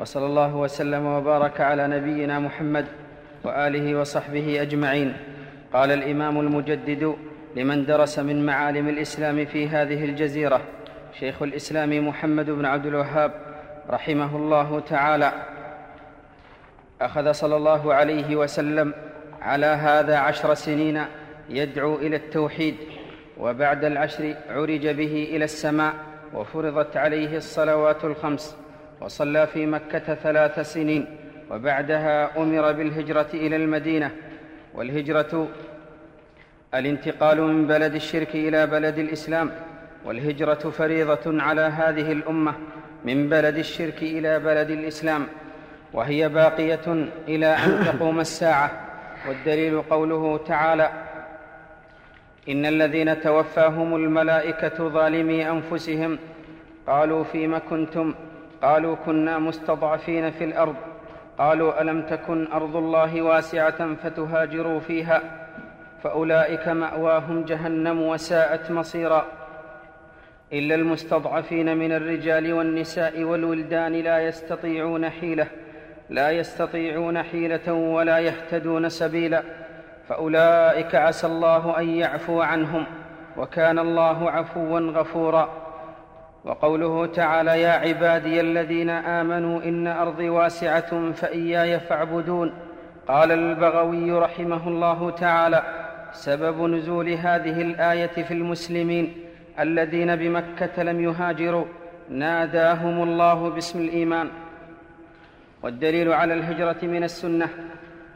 وصلى 0.00 0.26
الله 0.26 0.56
وسلم 0.56 1.06
وبارك 1.06 1.60
على 1.60 1.88
نبينا 1.88 2.38
محمد 2.38 2.86
وآله 3.44 4.00
وصحبه 4.00 4.62
أجمعين. 4.62 5.16
قال 5.72 5.90
الإمام 5.90 6.40
المجدد 6.40 7.14
لمن 7.56 7.86
درس 7.86 8.18
من 8.18 8.46
معالم 8.46 8.88
الإسلام 8.88 9.44
في 9.44 9.68
هذه 9.68 10.04
الجزيرة 10.04 10.60
شيخ 11.18 11.42
الإسلام 11.42 12.08
محمد 12.08 12.50
بن 12.50 12.64
عبد 12.64 12.86
الوهاب 12.86 13.32
رحمه 13.90 14.36
الله 14.36 14.80
تعالى 14.80 15.32
أخذ 17.00 17.32
صلى 17.32 17.56
الله 17.56 17.94
عليه 17.94 18.36
وسلم 18.36 18.94
على 19.44 19.66
هذا 19.66 20.16
عشر 20.16 20.54
سنين 20.54 21.04
يدعو 21.48 21.94
إلى 21.96 22.16
التوحيد 22.16 22.74
وبعد 23.38 23.84
العشر 23.84 24.34
عرج 24.48 24.86
به 24.86 25.28
إلى 25.30 25.44
السماء 25.44 25.94
وفرضت 26.34 26.96
عليه 26.96 27.36
الصلوات 27.36 28.04
الخمس 28.04 28.56
وصلى 29.00 29.46
في 29.46 29.66
مكة 29.66 30.14
ثلاث 30.14 30.60
سنين 30.60 31.06
وبعدها 31.50 32.42
أمر 32.42 32.72
بالهجرة 32.72 33.26
إلى 33.34 33.56
المدينة. 33.56 34.10
والهجرة 34.74 35.48
الانتقال 36.74 37.42
من 37.42 37.66
بلد 37.66 37.94
الشرك 37.94 38.34
إلى 38.34 38.66
بلد 38.66 38.98
الإسلام 38.98 39.50
والهجرة 40.04 40.54
فريضة 40.54 41.42
على 41.42 41.60
هذه 41.60 42.12
الأمة 42.12 42.54
من 43.04 43.28
بلد 43.28 43.56
الشرك 43.56 44.02
إلى 44.02 44.38
بلد 44.38 44.70
الإسلام 44.70 45.26
وهي 45.92 46.28
باقية 46.28 47.08
إلى 47.28 47.46
أن 47.46 47.84
تقوم 47.84 48.20
الساعة. 48.20 48.83
والدليل 49.28 49.82
قوله 49.82 50.40
تعالى 50.46 50.90
إن 52.48 52.66
الذين 52.66 53.20
توفاهم 53.20 53.96
الملائكة 53.96 54.88
ظالمي 54.88 55.50
أنفسهم 55.50 56.18
قالوا 56.86 57.24
فيم 57.24 57.58
كنتم؟ 57.58 58.14
قالوا 58.62 58.96
كنا 59.06 59.38
مستضعفين 59.38 60.30
في 60.30 60.44
الأرض. 60.44 60.74
قالوا 61.38 61.82
ألم 61.82 62.02
تكن 62.02 62.52
أرض 62.52 62.76
الله 62.76 63.22
واسعة 63.22 63.94
فتهاجروا 63.94 64.80
فيها؟ 64.80 65.22
فأولئك 66.02 66.68
مأواهم 66.68 67.44
جهنم 67.44 68.02
وساءت 68.02 68.70
مصيرا. 68.70 69.26
إلا 70.52 70.74
المستضعفين 70.74 71.76
من 71.76 71.92
الرجال 71.92 72.52
والنساء 72.52 73.22
والولدان 73.22 73.92
لا 73.92 74.18
يستطيعون 74.18 75.10
حيلة. 75.10 75.46
لا 76.10 76.30
يستطيعون 76.30 77.22
حيلة 77.22 77.72
ولا 77.72 78.18
يهتدون 78.18 78.88
سبيلا 78.88 79.42
فأولئك 80.08 80.94
عسى 80.94 81.26
الله 81.26 81.78
أن 81.78 81.88
يعفو 81.88 82.40
عنهم 82.40 82.86
وكان 83.36 83.78
الله 83.78 84.30
عفوا 84.30 84.80
غفورا. 84.80 85.64
وقوله 86.44 87.06
تعالى 87.06 87.62
يا 87.62 87.70
عبادي 87.70 88.40
الذين 88.40 88.90
آمنوا 88.90 89.62
إن 89.62 89.86
أرضي 89.86 90.28
واسعة 90.28 91.12
فإياي 91.12 91.80
فاعبدون 91.80 92.54
قال 93.08 93.32
البغوي 93.32 94.12
رحمه 94.12 94.68
الله 94.68 95.10
تعالى 95.10 95.62
سبب 96.12 96.62
نزول 96.62 97.08
هذه 97.08 97.62
الآية 97.62 98.06
في 98.22 98.34
المسلمين 98.34 99.14
الذين 99.60 100.16
بمكة 100.16 100.82
لم 100.82 101.04
يهاجروا 101.04 101.64
ناداهم 102.10 103.02
الله 103.02 103.50
باسم 103.50 103.78
الإيمان 103.78 104.28
والدليل 105.64 106.12
على 106.12 106.34
الهجرة 106.34 106.76
من 106.82 107.04
السنة 107.04 107.48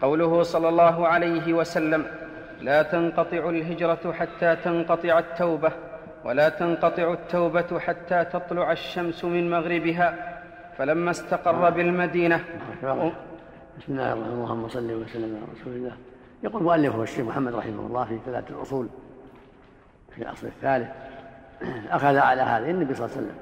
قوله 0.02 0.42
صلى 0.42 0.68
الله 0.68 1.08
عليه 1.08 1.52
وسلم 1.52 2.06
لا 2.60 2.82
تنقطع 2.82 3.48
الهجرة 3.48 4.12
حتى 4.12 4.56
تنقطع 4.56 5.18
التوبة 5.18 5.72
ولا 6.24 6.48
تنقطع 6.48 7.12
التوبة 7.12 7.78
حتى 7.78 8.24
تطلع 8.24 8.72
الشمس 8.72 9.24
من 9.24 9.50
مغربها. 9.50 10.34
فلما 10.78 11.10
استقر 11.10 11.70
بالمدينة 11.70 12.44
بسم 13.78 13.92
الله 13.92 14.12
الرحمن 14.12 14.22
الرحيم 14.22 14.44
اللهم 14.44 14.68
صل 14.68 14.92
وسلم 14.92 15.36
على 15.36 15.60
رسول 15.60 15.72
الله. 15.72 15.96
يقول 16.42 16.62
مؤلفه 16.62 17.02
الشيخ 17.02 17.26
محمد 17.26 17.54
رحمه 17.54 17.86
الله 17.86 18.04
في 18.04 18.18
ثلاثة 18.26 18.54
الأصول 18.56 18.88
في 20.16 20.22
الأصل 20.22 20.46
الثالث 20.46 20.88
أخذ 21.90 22.16
على 22.16 22.42
هذا 22.42 22.70
النبي 22.70 22.94
صلى 22.94 23.06
الله 23.06 23.16
عليه 23.16 23.26
وسلم 23.26 23.38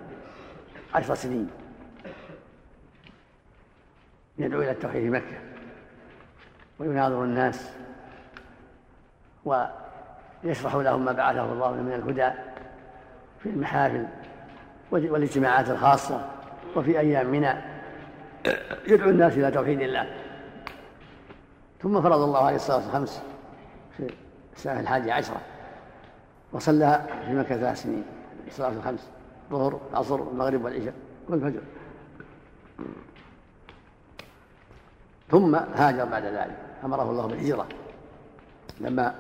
عشر 0.95 1.15
سنين. 1.15 1.51
يدعو 4.39 4.63
إلى 4.63 4.71
التوحيد 4.71 5.03
في 5.03 5.11
مكة 5.11 5.39
ويناظر 6.79 7.25
الناس 7.25 7.71
ويشرح 9.45 10.75
لهم 10.75 11.05
ما 11.05 11.13
بعثه 11.13 11.53
الله 11.53 11.73
من 11.73 11.93
الهدى 11.93 12.31
في 13.43 13.49
المحافل 13.49 14.07
والاجتماعات 14.91 15.71
الخاصة 15.71 16.29
وفي 16.77 16.99
أيام 16.99 17.27
منى. 17.27 17.55
يدعو 18.87 19.11
الناس 19.11 19.33
إلى 19.33 19.51
توحيد 19.51 19.81
الله. 19.81 20.07
ثم 21.83 22.03
فرض 22.03 22.21
الله 22.21 22.45
عليه 22.47 22.57
الصلاة 22.57 22.87
الخمس 22.87 23.23
في 23.97 24.11
السنة 24.57 24.81
الحادية 24.81 25.13
عشرة 25.13 25.41
وصلى 26.53 27.07
في 27.27 27.35
مكة 27.35 27.57
ثلاث 27.57 27.83
سنين 27.83 28.05
الصلاة 28.47 28.69
الخمس 28.69 29.11
الظهر 29.51 29.81
العصر 29.91 30.15
المغرب 30.15 30.65
والعشاء 30.65 30.95
والفجر. 31.29 31.61
ثم 35.31 35.55
هاجر 35.55 36.05
بعد 36.05 36.25
ذلك. 36.25 36.57
أمره 36.85 37.11
الله 37.11 37.27
بالهجرة. 37.27 37.67
لما 38.81 39.15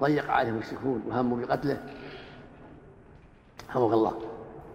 ضيق 0.00 0.30
عليه 0.30 0.48
المشركون 0.48 1.02
وهموا 1.06 1.46
بقتله 1.46 1.78
حفظك 3.68 3.92
الله. 3.92 4.20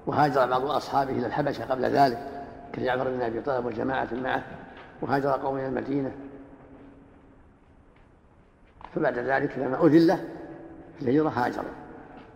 وهاجر 0.06 0.46
بعض 0.46 0.66
أصحابه 0.66 1.12
إلى 1.12 1.28
الحبشة 1.28 1.66
قبل 1.66 1.86
ذلك 1.86 2.46
كجعفر 2.74 3.10
بن 3.10 3.22
أبي 3.22 3.42
طالب 3.42 3.66
وجماعة 3.66 4.08
معه. 4.13 4.44
وهاجر 5.01 5.32
قوم 5.32 5.58
إلى 5.58 5.68
المدينة. 5.68 6.12
فبعد 8.96 9.18
ذلك 9.18 9.58
لما 9.58 9.86
أذل 9.86 10.18
في 11.00 11.01
الهجرة 11.01 11.30
هاجر 11.30 11.63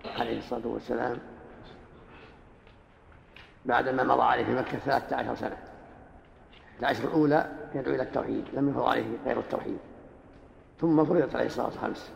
عليه 0.05 0.39
الصلاة 0.39 0.67
والسلام 0.67 1.17
بعدما 3.65 4.03
مضى 4.03 4.23
عليه 4.23 4.45
في 4.45 4.55
مكة 4.55 4.77
ثلاثة 4.77 5.15
عشر 5.15 5.35
سنة. 5.35 5.57
العشر 6.79 7.03
الأولى 7.03 7.51
يدعو 7.75 7.95
إلى 7.95 8.03
التوحيد 8.03 8.45
لم 8.53 8.69
يفرض 8.69 8.83
عليه 8.83 9.17
غير 9.25 9.39
التوحيد. 9.39 9.77
ثم 10.81 11.05
فرضت 11.05 11.35
عليه 11.35 11.45
الصلاة 11.45 11.69
خمس 11.69 12.11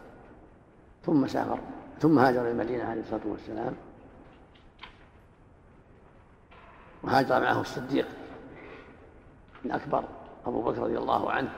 ثم 1.06 1.28
سافر 1.28 1.60
ثم 2.00 2.20
هاجر 2.20 2.42
إلى 2.42 2.52
المدينة 2.52 2.84
عليه 2.84 3.02
الصلاة 3.02 3.22
والسلام. 3.26 3.74
وهاجر 7.04 7.40
معه 7.40 7.62
الصديق 7.62 8.08
الأكبر 9.66 10.04
أبو 10.46 10.62
بكر 10.62 10.82
رضي 10.82 10.98
الله 10.98 11.32
عنه. 11.32 11.52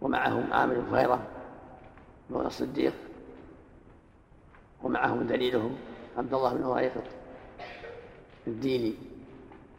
ومعهم 0.00 0.52
عامر 0.52 0.74
بن 0.74 0.90
فهيرة 0.90 1.22
مولى 2.30 2.46
الصديق. 2.46 2.94
ومعهم 4.82 5.26
دليلهم 5.26 5.76
عبد 6.18 6.34
الله 6.34 6.54
بن 6.54 6.64
أريقط 6.64 7.04
الديني 8.46 8.94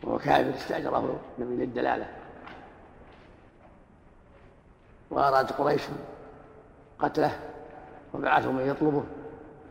وهو 0.03 0.17
كافر 0.17 0.55
استأجره 0.55 1.19
النبي 1.39 1.65
للدلالة 1.65 2.07
وأراد 5.12 5.51
قريش 5.51 5.81
قتله 7.00 7.39
وبعثهم 8.13 8.55
من 8.55 8.67
يطلبه 8.67 9.03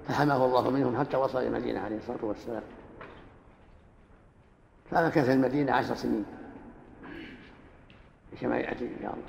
فحماه 0.09 0.45
الله 0.47 0.71
منهم 0.71 1.01
حتى 1.01 1.17
وصل 1.17 1.39
إلى 1.39 1.49
المدينة 1.49 1.81
عليه 1.81 1.97
الصلاة 1.97 2.19
والسلام. 2.23 2.63
فمكث 4.91 5.29
المدينة 5.29 5.73
عشر 5.73 5.95
سنين. 5.95 6.25
كما 8.41 8.59
يأتي 8.59 8.85
إن 8.85 8.97
شاء 9.03 9.13
الله. 9.13 9.25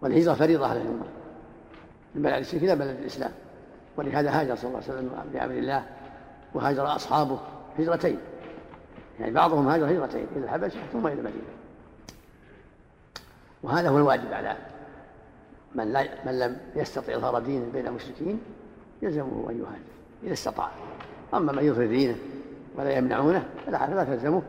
والهجرة 0.00 0.34
فريضة 0.34 0.66
على 0.66 0.82
الأمة. 0.82 1.06
من 2.14 2.22
بلد 2.22 2.34
الشرك 2.34 2.62
إلى 2.62 2.76
بلد 2.76 3.00
الإسلام. 3.00 3.32
ولهذا 3.96 4.40
هاجر 4.40 4.56
صلى 4.56 4.68
الله 4.68 4.82
عليه 4.82 4.92
وسلم 4.92 5.30
بأمر 5.32 5.54
الله 5.54 5.86
وهاجر 6.54 6.96
أصحابه 6.96 7.38
هجرتين. 7.78 8.18
يعني 9.20 9.32
بعضهم 9.32 9.68
هاجر 9.68 9.90
هجرتين 9.90 10.26
إلى 10.36 10.44
الحبشة 10.44 10.78
ثم 10.92 11.06
إلى 11.06 11.14
المدينة. 11.14 11.44
وهذا 13.62 13.88
هو 13.88 13.98
الواجب 13.98 14.32
على 14.32 14.56
من 15.74 15.92
لا 15.92 16.08
من 16.26 16.38
لم 16.38 16.56
يستطع 16.76 17.14
إظهار 17.14 17.38
دينه 17.38 17.66
بين 17.72 17.86
المشركين 17.86 18.40
يلزمه 19.02 19.50
أن 19.50 19.58
يهاجر 19.58 19.96
إذا 20.24 20.32
استطاع. 20.32 20.70
أما 21.34 21.52
من 21.52 21.64
يظهر 21.64 21.86
دينه 21.86 22.16
ولا 22.76 22.90
يمنعونه 22.90 23.46
فلا 23.66 23.86
فلا 23.86 24.04
تلزمه. 24.04 24.42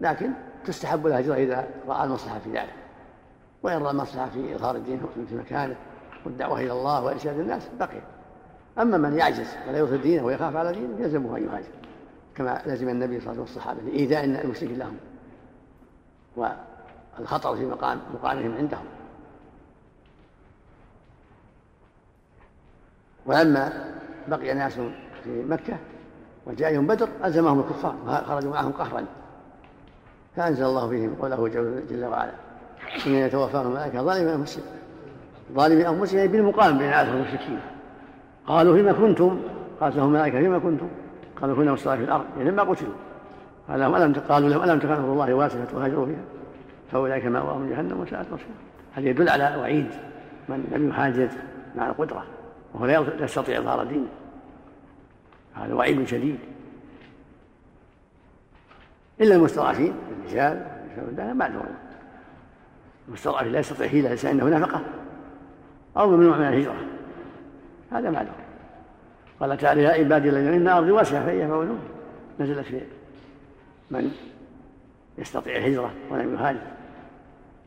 لكن 0.00 0.30
تستحب 0.66 1.06
الهجرة 1.06 1.34
إذا 1.34 1.68
رأى 1.88 2.04
المصلحة 2.04 2.38
في 2.38 2.50
ذلك. 2.50 2.74
وإن 3.62 3.82
رأى 3.82 3.90
المصلحة 3.90 4.28
في 4.28 4.54
إظهار 4.54 4.76
الدين 4.76 5.00
في 5.28 5.34
مكانه 5.34 5.76
والدعوة 6.24 6.60
إلى 6.60 6.72
الله 6.72 7.04
وإرشاد 7.04 7.38
الناس 7.38 7.68
بقي. 7.78 8.00
أما 8.78 8.98
من 8.98 9.18
يعجز 9.18 9.48
ولا 9.68 9.78
يظهر 9.78 9.96
دينه 9.96 10.24
ويخاف 10.24 10.56
على 10.56 10.72
دينه 10.72 11.00
يلزمه 11.00 11.36
أن 11.36 11.44
يهاجر. 11.44 11.83
كما 12.36 12.62
لزم 12.66 12.88
النبي 12.88 13.20
صلى 13.20 13.32
الله 13.32 13.42
عليه 13.42 13.42
وسلم 13.42 13.56
والصحابة 13.56 13.82
لإيذاء 13.82 14.24
المشرك 14.24 14.70
لهم 14.70 14.96
والخطر 16.36 17.56
في 17.56 17.64
مقام 17.66 18.00
مقامهم 18.14 18.54
عندهم. 18.56 18.84
ولما 23.26 23.92
بقي 24.28 24.54
ناس 24.54 24.72
في 25.24 25.44
مكة 25.48 25.76
وجاءهم 26.46 26.86
بدر 26.86 27.08
ألزمهم 27.24 27.60
الكفار 27.60 28.24
خرجوا 28.26 28.52
معهم 28.52 28.72
قهرا. 28.72 29.04
فأنزل 30.36 30.64
الله 30.64 30.88
فيهم 30.88 31.14
قوله 31.14 31.48
جل 31.90 32.04
وعلا 32.04 32.32
إن 33.06 33.12
يتوفاهم 33.12 33.66
الملائكة 33.66 34.02
ظالمي 34.02 34.34
أنفسهم. 34.34 34.64
ظالمي 35.52 35.88
أنفسهم 35.88 36.26
بالمقام 36.26 36.78
بين 36.78 36.92
المشركين 36.92 37.60
قالوا 38.46 38.76
فيما 38.76 38.92
كنتم؟ 38.92 39.40
قالت 39.80 39.96
لهم 39.96 40.06
الملائكة 40.06 40.38
فيما 40.38 40.58
كنتم؟ 40.58 40.88
قالوا 41.40 41.56
كنا 41.56 41.72
مستضعفين 41.72 42.04
في 42.04 42.10
الأرض 42.10 42.24
يعني 42.38 42.50
لما 42.50 42.62
قتلوا. 42.62 42.94
لهم 43.68 43.96
ألم 43.96 44.12
قالوا 44.28 44.48
لهم 44.48 44.62
ألم 44.62 44.78
تكن 44.78 44.92
الله 44.92 45.34
واسعة 45.34 45.64
تهاجروا 45.64 46.06
فيها 46.06 46.24
فأولئك 46.92 47.24
مأواهم 47.24 47.68
جهنم 47.70 48.00
وساءت 48.00 48.26
مصيرا 48.26 48.54
هذا 48.94 49.08
يدل 49.08 49.28
على 49.28 49.56
وعيد 49.60 49.90
من 50.48 50.68
لم 50.72 50.88
يحاجر 50.88 51.28
مع 51.76 51.88
القدرة 51.88 52.24
وهو 52.74 52.86
لا 52.86 53.24
يستطيع 53.24 53.58
إظهار 53.58 53.84
دينه. 53.84 54.06
هذا 55.54 55.74
وعيد 55.74 56.04
شديد. 56.06 56.38
إلا 59.20 59.34
المستضعفين 59.34 59.94
الرجال 60.20 60.66
والنساء 60.96 61.34
معذورون 61.34 61.76
المستضعف 63.08 63.46
لا 63.46 63.58
يستطيع 63.58 63.88
حيلة 63.88 64.10
ليس 64.10 64.26
عنده 64.26 64.48
نفقة 64.58 64.80
أو 65.96 66.10
ممنوع 66.10 66.36
من 66.36 66.48
الهجرة. 66.48 66.76
هذا 67.92 68.10
معلوم 68.10 68.43
قال 69.40 69.56
تعالى 69.56 69.82
يا 69.82 69.90
عبادي 69.90 70.28
الذين 70.28 70.52
إن 70.52 70.68
أرضي 70.68 70.90
واسعة 70.90 71.26
فهي 71.26 71.48
فولون 71.48 71.78
نزلت 72.40 72.66
في 72.66 72.80
من 73.90 74.10
يستطيع 75.18 75.56
الهجرة 75.56 75.90
ولم 76.10 76.34
يهاجر. 76.34 76.60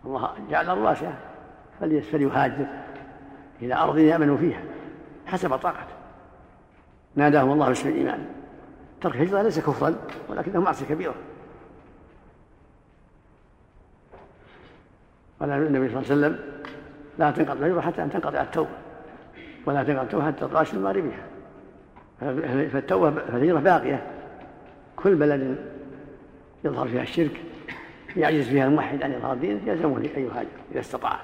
الله 0.05 0.33
جعل 0.50 0.65
الأرض 0.65 0.81
واسعة 0.81 1.17
فليهاجر 1.81 2.67
إلى 3.62 3.75
أرض 3.75 3.97
يأمن 3.97 4.38
فيها 4.38 4.62
حسب 5.25 5.55
طاقته. 5.55 5.93
ناداهم 7.15 7.51
الله 7.51 7.67
باسم 7.67 7.89
الإيمان. 7.89 8.25
ترك 9.01 9.15
الهجرة 9.15 9.41
ليس 9.41 9.59
كفرا 9.59 9.95
ولكنه 10.29 10.59
معصية 10.59 10.86
كبيرة. 10.86 11.15
قال 15.39 15.50
النبي 15.50 15.89
صلى 15.89 16.01
الله 16.01 16.12
عليه 16.12 16.38
وسلم 16.38 16.39
لا 17.19 17.31
تنقضي 17.31 17.59
الهجرة 17.59 17.81
حتى 17.81 18.03
أن 18.03 18.09
تنقطع 18.09 18.41
التوبة 18.41 18.69
ولا 19.65 19.83
تنقضي 19.83 20.05
التوبة 20.05 20.25
حتى 20.25 20.45
الشمس 20.45 20.81
مغربها 20.81 21.37
فالتوبة 22.19 23.12
فالهجرة 23.12 23.59
باقية. 23.59 24.03
كل 24.95 25.15
بلد 25.15 25.57
يظهر 26.63 26.88
فيها 26.88 27.01
الشرك 27.01 27.41
يعجز 28.15 28.47
فيها 28.47 28.65
الموحد 28.65 29.03
عن 29.03 29.13
إظهار 29.13 29.38
دينه 29.38 29.59
يلزمه 29.65 29.97
أن 29.97 30.03
يهاجر 30.05 30.47
إذا 30.71 30.79
استطاع. 30.79 31.19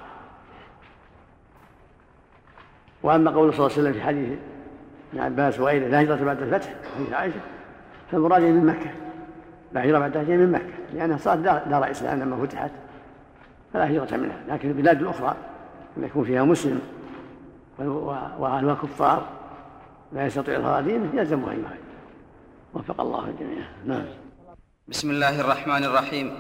وأما 3.03 3.31
قول 3.31 3.53
صلى 3.53 3.65
الله 3.65 3.77
عليه 3.77 3.81
وسلم 3.81 3.93
في 3.93 4.01
حديث 4.01 4.37
ابن 5.13 5.21
عباس 5.21 5.59
وغيره 5.59 5.87
لا 5.87 6.01
هجرة 6.01 6.23
بعد 6.25 6.41
الفتح 6.41 6.73
حديث 6.95 7.13
عائشة 7.13 7.39
فالمراد 8.11 8.41
من 8.41 8.65
مكة. 8.65 8.91
لا 9.73 9.85
هجرة 9.85 9.99
بعد 9.99 10.17
الفتح 10.17 10.29
من 10.33 10.51
مكة 10.51 10.73
لأنها 10.93 11.17
صارت 11.17 11.39
دار 11.39 11.91
إسلام 11.91 12.19
لما 12.19 12.45
فتحت 12.45 12.71
فلا 13.73 13.91
هجرة 13.91 14.17
منها. 14.17 14.37
لكن 14.49 14.69
البلاد 14.69 15.01
الأخرى 15.01 15.35
يكون 15.97 16.23
فيها 16.23 16.43
مسلم 16.43 16.81
وأهلها 18.39 18.73
كفار 18.73 19.27
لا 20.13 20.25
يستطيع 20.25 20.57
إظهار 20.57 20.83
دينه 20.83 21.09
يلزمه 21.13 21.51
أن 21.51 21.59
يهاجر 21.59 21.77
وفق 22.73 23.01
الله 23.01 23.25
الجميع. 23.29 23.65
نعم. 23.85 24.05
بسم 24.87 25.09
الله 25.09 25.41
الرحمن 25.41 25.83
الرحيم. 25.83 26.39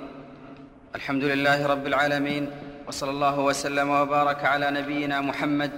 الحمد 0.95 1.23
لله 1.23 1.67
رب 1.67 1.87
العالمين 1.87 2.51
وصلى 2.87 3.09
الله 3.09 3.39
وسلم 3.39 3.89
وبارك 3.89 4.45
على 4.45 4.71
نبينا 4.71 5.21
محمد 5.21 5.71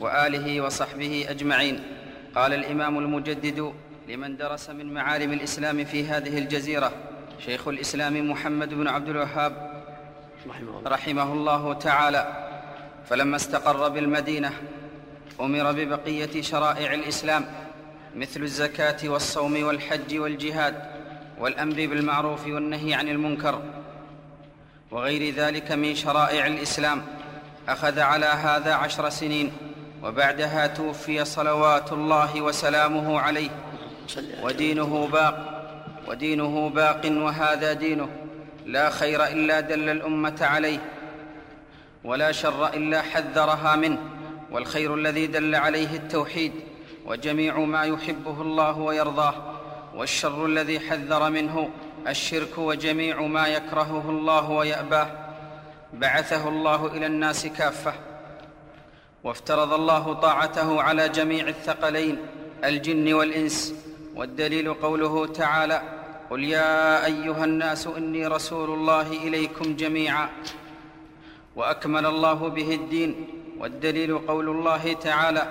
وآله 0.00 0.60
وصحبه 0.60 1.26
أجمعين. 1.28 1.80
قال 2.34 2.54
الإمام 2.54 2.98
المجدد 2.98 3.72
لمن 4.08 4.36
درس 4.36 4.70
من 4.70 4.94
معالم 4.94 5.32
الإسلام 5.32 5.84
في 5.84 6.04
هذه 6.04 6.38
الجزيرة 6.38 6.92
شيخ 7.38 7.68
الإسلام 7.68 8.30
محمد 8.30 8.74
بن 8.74 8.88
عبد 8.88 9.08
الوهاب 9.08 9.82
رحمه 10.86 11.32
الله 11.32 11.72
تعالى. 11.72 12.22
فلما 13.04 13.36
استقر 13.36 13.88
بالمدينة 13.88 14.52
أمر 15.40 15.72
ببقية 15.72 16.42
شرائع 16.42 16.94
الإسلام 16.94 17.44
مثل 18.16 18.42
الزكاة 18.42 19.08
والصوم 19.08 19.62
والحج 19.62 20.18
والجهاد 20.18 20.74
والأمر 21.38 21.74
بالمعروف 21.74 22.46
والنهي 22.46 22.94
عن 22.94 23.08
المنكر 23.08 23.62
وغير 24.90 25.34
ذلك 25.34 25.72
من 25.72 25.94
شرائع 25.94 26.46
الإسلام. 26.46 27.02
أخذ 27.68 28.00
على 28.00 28.26
هذا 28.26 28.74
عشر 28.74 29.08
سنين 29.08 29.52
وبعدها 30.02 30.66
توفي 30.66 31.24
صلوات 31.24 31.92
الله 31.92 32.42
وسلامه 32.42 33.20
عليه 33.20 33.50
ودينه 34.42 35.08
باق 35.12 35.64
ودينه 36.08 36.68
باق 36.68 37.00
وهذا 37.04 37.72
دينه. 37.72 38.08
لا 38.66 38.90
خير 38.90 39.24
إلا 39.26 39.60
دل 39.60 39.88
الأمة 39.88 40.38
عليه 40.40 40.78
ولا 42.04 42.32
شر 42.32 42.66
إلا 42.74 43.02
حذرها 43.02 43.76
منه. 43.76 43.98
والخير 44.50 44.94
الذي 44.94 45.26
دل 45.26 45.54
عليه 45.54 45.96
التوحيد 45.96 46.52
وجميع 47.06 47.58
ما 47.58 47.84
يحبه 47.84 48.42
الله 48.42 48.78
ويرضاه 48.78 49.34
والشر 49.94 50.46
الذي 50.46 50.80
حذر 50.80 51.30
منه 51.30 51.70
الشرك 52.08 52.58
وجميع 52.58 53.22
ما 53.22 53.46
يكرهه 53.46 54.10
الله 54.10 54.50
ويأباه. 54.50 55.10
بعثه 55.92 56.48
الله 56.48 56.86
إلى 56.86 57.06
الناس 57.06 57.46
كافة. 57.46 57.92
وافترض 59.24 59.72
الله 59.72 60.12
طاعته 60.12 60.82
على 60.82 61.08
جميع 61.08 61.48
الثقلين 61.48 62.18
الجن 62.64 63.12
والإنس. 63.12 63.74
والدليل 64.16 64.74
قوله 64.74 65.26
تعالى 65.26 65.82
قل 66.30 66.44
يا 66.44 67.04
أيها 67.06 67.44
الناس 67.44 67.86
إني 67.86 68.26
رسول 68.26 68.70
الله 68.70 69.12
إليكم 69.12 69.76
جميعا. 69.76 70.28
وأكمل 71.56 72.06
الله 72.06 72.48
به 72.48 72.74
الدين. 72.74 73.26
والدليل 73.60 74.18
قول 74.18 74.48
الله 74.48 74.92
تعالى 74.92 75.42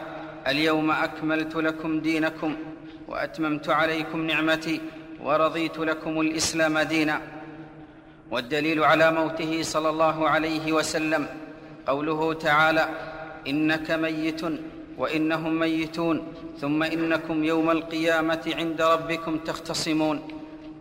اليوم 0.47 0.91
أكملت 0.91 1.55
لكم 1.55 1.99
دينكم 1.99 2.55
وأتممت 3.07 3.69
عليكم 3.69 4.19
نعمتي 4.27 4.81
ورضيت 5.23 5.77
لكم 5.77 6.21
الإسلام 6.21 6.79
دينا. 6.79 7.21
والدليل 8.31 8.83
على 8.83 9.11
موته 9.11 9.61
صلى 9.61 9.89
الله 9.89 10.29
عليه 10.29 10.71
وسلم 10.71 11.27
قوله 11.87 12.33
تعالى 12.33 12.89
إنك 13.47 13.91
ميت 13.91 14.41
وإنهم 14.97 15.59
ميتون 15.59 16.33
ثم 16.61 16.83
إنكم 16.83 17.43
يوم 17.43 17.71
القيامة 17.71 18.53
عند 18.59 18.81
ربكم 18.81 19.37
تختصمون. 19.37 20.27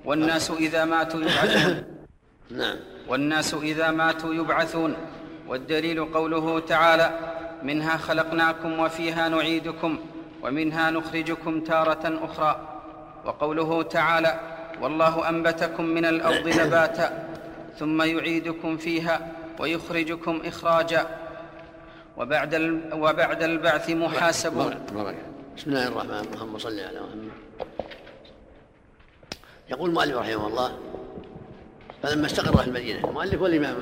والناس 0.05 0.51
إذا 0.51 0.85
ماتوا 0.85 1.21
يبعثون. 1.21 1.85
نعم. 2.51 2.77
والناس 3.09 3.55
إذا 3.55 3.91
ماتوا 3.91 4.35
يبعثون. 4.35 4.97
والدليل 5.49 6.05
قوله 6.05 6.61
تعالى 6.61 7.19
منها 7.63 7.97
خلقناكم 7.97 8.81
وفيها 8.81 9.29
نعيدكم 9.29 9.99
ومنها 10.43 10.91
نخرجكم 10.91 11.61
تارة 11.61 12.25
أخرى 12.25 12.53
وقوله 13.25 13.83
تعالى 13.83 14.41
والله 14.81 15.29
أنبتكم 15.29 15.85
من 15.85 16.05
الأرض 16.05 16.49
نباتا 16.49 17.29
ثم 17.79 18.03
يعيدكم 18.03 18.77
فيها 18.77 19.33
ويخرجكم 19.59 20.43
إخراجا 20.45 21.07
وبعد 22.17 22.55
وبعد 22.93 23.43
البعث 23.43 23.91
محاسبون. 23.91 24.75
بسم 25.57 25.71
الله 25.71 25.89
الرحمن 25.89 26.11
الرحيم. 26.11 26.59
صل 26.59 26.81
على 26.81 27.01
محمد. 27.01 27.31
يقول 29.71 29.91
المؤلف 29.91 30.17
رحمه 30.17 30.47
الله 30.47 30.79
فلما 32.03 32.27
استقر 32.27 32.57
في 32.57 32.67
المدينة 32.69 33.09
المؤلف 33.09 33.41
والإمام 33.43 33.77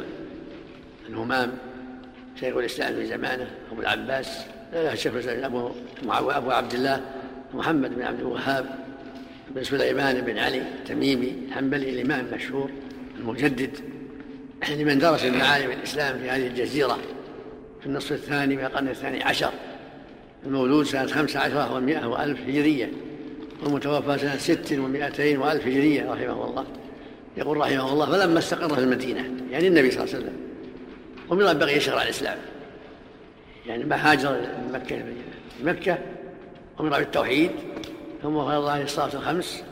الهمام 1.09 1.53
شيخ 2.40 2.57
الإسلام 2.57 2.95
في 2.95 3.07
زمانه 3.07 3.51
أبو 3.73 3.81
العباس 3.81 4.38
الشيخ 4.75 5.14
الإسلام 5.14 5.45
أبو 5.45 5.71
أبو 6.31 6.51
عبد 6.51 6.75
الله 6.75 7.01
محمد 7.55 7.95
بن 7.95 8.03
عبد 8.03 8.21
الوهاب 8.21 8.67
بن 9.51 9.64
سليمان 9.64 10.21
بن 10.21 10.38
علي 10.38 10.59
التميمي 10.59 11.33
الحنبلي 11.49 11.90
الإمام 11.90 12.27
المشهور 12.27 12.71
المجدد 13.19 13.71
لمن 14.71 14.99
درس 14.99 15.25
المعالم 15.25 15.71
الإسلام 15.71 16.19
في 16.19 16.31
هذه 16.31 16.47
الجزيرة 16.47 16.99
في 17.81 17.87
النصف 17.87 18.12
الثاني 18.12 18.57
من 18.57 18.64
القرن 18.64 18.88
الثاني 18.88 19.23
عشر. 19.23 19.51
المولود 20.47 20.87
سنة 20.87 21.07
خمس 21.07 21.37
عشرة 21.37 21.75
ومائة 21.75 22.07
وألف 22.07 22.40
هجرية 22.40 22.90
والمتوفى 23.62 24.19
سنة 24.19 24.37
ست 24.37 24.73
ومائتين 24.73 25.38
وألف 25.38 25.67
هجرية 25.67 26.12
رحمه 26.12 26.49
الله. 26.49 26.64
يقول 27.37 27.57
رحمه 27.57 27.93
الله 27.93 28.07
فلما 28.07 28.38
استقر 28.38 28.75
في 28.75 28.81
المدينة 28.81 29.31
يعني 29.51 29.69
النبي 29.69 29.90
صلى 29.90 30.05
الله 30.05 30.14
عليه 30.14 30.25
وسلم 30.25 30.43
ومن 31.31 31.59
بقي 31.59 31.81
شرع 31.81 32.03
الإسلام. 32.03 32.39
يعني 33.67 33.85
ما 33.85 34.13
هاجر 34.13 34.31
من 34.31 34.73
مكة 34.73 35.05
مكة 35.63 35.99
أمر 36.81 36.99
بالتوحيد 36.99 37.51
ثم 38.23 38.45
فرض 38.45 38.67
عليه 38.67 38.85
الصلاة 38.85 39.15
الخمس 39.15 39.63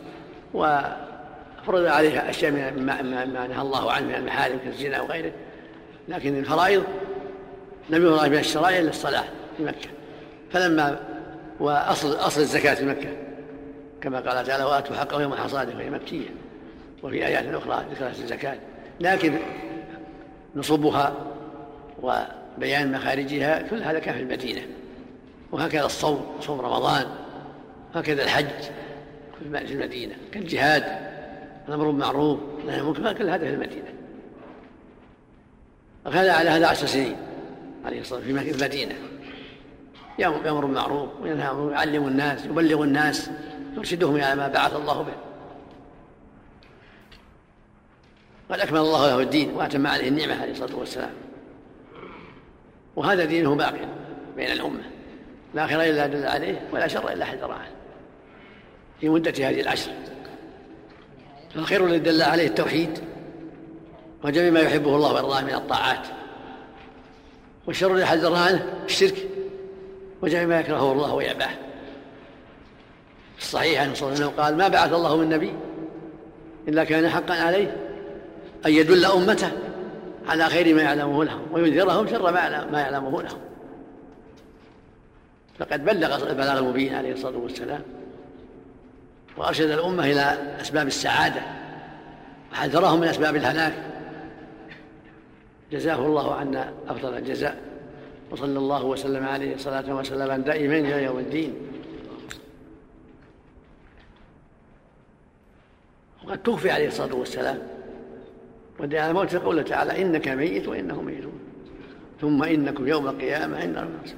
وفرض 0.55 1.85
عليها 1.87 2.31
أشياء 2.31 2.53
من 2.53 2.87
ما 2.87 3.47
نهى 3.47 3.62
الله 3.62 3.93
عنه 3.93 4.07
من 4.07 4.15
المحارم 4.15 4.59
كالزنا 4.65 5.01
وغيره. 5.01 5.33
لكن 6.09 6.38
الفرائض 6.38 6.85
لم 7.91 8.07
يرى 8.07 8.29
من 8.29 8.38
الشرائع 8.38 8.79
إلا 8.79 8.91
الصلاة 8.91 9.25
في 9.57 9.65
مكة. 9.65 9.88
فلما 10.53 11.01
وأصل 11.61 12.12
أصل 12.12 12.41
الزكاة 12.41 12.75
في 12.75 12.85
مكة 12.85 13.09
كما 14.01 14.21
قال 14.21 14.47
تعالى 14.47 14.65
وآتوا 14.65 14.97
حقه 14.97 15.23
يوم 15.23 15.35
حصاده 15.35 15.77
وهي 15.77 15.91
مكية 15.91 16.29
وفي 17.03 17.27
آيات 17.27 17.55
أخرى 17.55 17.85
ذكرت 17.91 18.19
الزكاة. 18.19 18.57
لكن 19.01 19.38
نصبها 20.57 21.15
وبيان 22.02 22.92
مخارجها 22.92 23.62
كل 23.62 23.83
هذا 23.83 23.98
كان 23.98 24.14
في 24.14 24.20
المدينة. 24.20 24.62
وهكذا 25.52 25.87
الصوم 25.87 26.26
صوم 26.40 26.61
رمضان 26.61 27.07
هكذا 27.94 28.24
الحج 28.24 28.62
في 29.38 29.72
المدينة. 29.72 30.14
كالجهاد 30.33 30.85
الأمر 31.68 31.87
بالمعروف 31.87 32.38
والنهي 32.57 32.81
عن 32.81 33.14
كل 33.14 33.28
هذا 33.28 33.38
في 33.38 33.55
المدينة. 33.55 33.94
وكان 36.07 36.28
على 36.31 36.50
هذا 36.50 36.66
عشر 36.66 36.87
سنين 36.87 37.16
عليه 37.85 38.00
الصلاة 38.00 38.20
والسلام 38.20 38.44
في 38.44 38.50
المدينة. 38.50 38.94
يامر 40.18 40.66
بالمعروف 40.66 41.09
وينهى 41.22 41.70
يعلم 41.72 42.09
الناس 42.09 42.44
يبلغ 42.44 42.83
الناس 42.83 43.31
يرشدهم 43.76 44.16
إلى 44.16 44.35
ما 44.35 44.48
بعث 44.48 44.76
الله 44.76 45.02
به. 45.02 45.14
قد 48.50 48.61
أكمل 48.61 48.78
الله 48.78 49.07
له 49.07 49.20
الدين 49.20 49.50
وأتم 49.50 49.87
عليه 49.87 50.09
النعمة 50.09 50.42
عليه 50.42 50.52
الصلاة 50.52 50.76
والسلام. 50.76 51.11
وهذا 52.96 53.24
دينه 53.24 53.55
باق 53.55 53.74
بين 54.37 54.50
الأمة. 54.50 54.83
لا 55.55 55.66
خير 55.66 55.83
إلا 55.83 56.07
دل 56.07 56.26
عليه 56.26 56.61
ولا 56.72 56.88
شر 56.88 57.12
إلا 57.12 57.24
حذر 57.24 57.52
عنه. 57.52 57.70
في 59.00 59.09
مدة 59.09 59.31
هذه 59.31 59.61
العشر. 59.61 59.90
فالخير 61.55 61.87
الذي 61.87 61.98
دل 61.98 62.22
عليه 62.22 62.46
التوحيد 62.46 62.98
وجميع 64.24 64.50
ما 64.50 64.61
يحبه 64.61 64.96
الله 64.96 65.12
ويرضاه 65.12 65.40
من 65.40 65.55
الطاعات. 65.55 66.07
والشر 67.66 67.92
الذي 67.92 68.07
حذر 68.07 68.35
عنه 68.35 68.74
الشرك 68.85 69.28
وجميع 70.22 70.46
ما 70.46 70.61
يكرهه 70.61 70.92
الله 70.92 71.14
ويأباه. 71.14 71.50
الصحيح 73.38 73.81
عنه 73.83 73.94
صلى 73.94 74.09
الله 74.09 74.18
عليه 74.18 74.26
وسلم 74.26 74.42
قال 74.42 74.57
ما 74.57 74.68
بعث 74.68 74.92
الله 74.92 75.16
من 75.16 75.28
نبي 75.28 75.52
إلا 76.68 76.85
كان 76.85 77.09
حقا 77.09 77.35
عليه 77.35 77.76
أن 78.66 78.72
يدل 78.72 79.05
أمته 79.05 79.50
على 80.26 80.46
خير 80.46 80.74
ما 80.74 80.82
يعلمه 80.82 81.24
لهم 81.24 81.52
وينذرهم 81.52 82.08
شر 82.08 82.32
ما 82.32 82.80
يعلمه 82.80 83.22
لهم. 83.22 83.38
فقد 85.58 85.85
بلغ 85.85 86.30
البلاغ 86.30 86.58
المبين 86.58 86.94
عليه 86.94 87.12
الصلاة 87.12 87.38
والسلام 87.38 87.82
وأرشد 89.37 89.70
الأمة 89.70 90.04
إلى 90.04 90.56
أسباب 90.61 90.87
السعادة 90.87 91.42
وحذرهم 92.52 93.00
من 93.00 93.08
أسباب 93.08 93.37
الهلاك. 93.37 93.74
جزاه 95.72 96.06
الله 96.06 96.35
عنا 96.35 96.72
أفضل 96.88 97.16
الجزاء 97.16 97.56
وصلى 98.30 98.58
الله 98.58 98.85
وسلم 98.85 99.24
عليه 99.26 99.56
صلاة 99.56 99.94
وسلاما 99.94 100.37
دائمين 100.37 100.87
إلى 100.87 101.02
يوم 101.04 101.18
الدين. 101.18 101.54
وقد 106.24 106.42
توفي 106.42 106.70
عليه 106.70 106.88
الصلاة 106.88 107.14
والسلام 107.14 107.71
ودعا 108.83 109.03
على 109.03 109.11
الموت 109.11 109.37
قوله 109.37 109.62
تعالى 109.62 110.03
إنك 110.03 110.29
ميت 110.29 110.68
وإنهم 110.68 111.05
ميتون 111.05 111.40
ثم 112.21 112.42
إنكم 112.42 112.88
يوم 112.88 113.09
القيامة 113.09 113.61
عند 113.61 113.79
الناس 113.79 114.14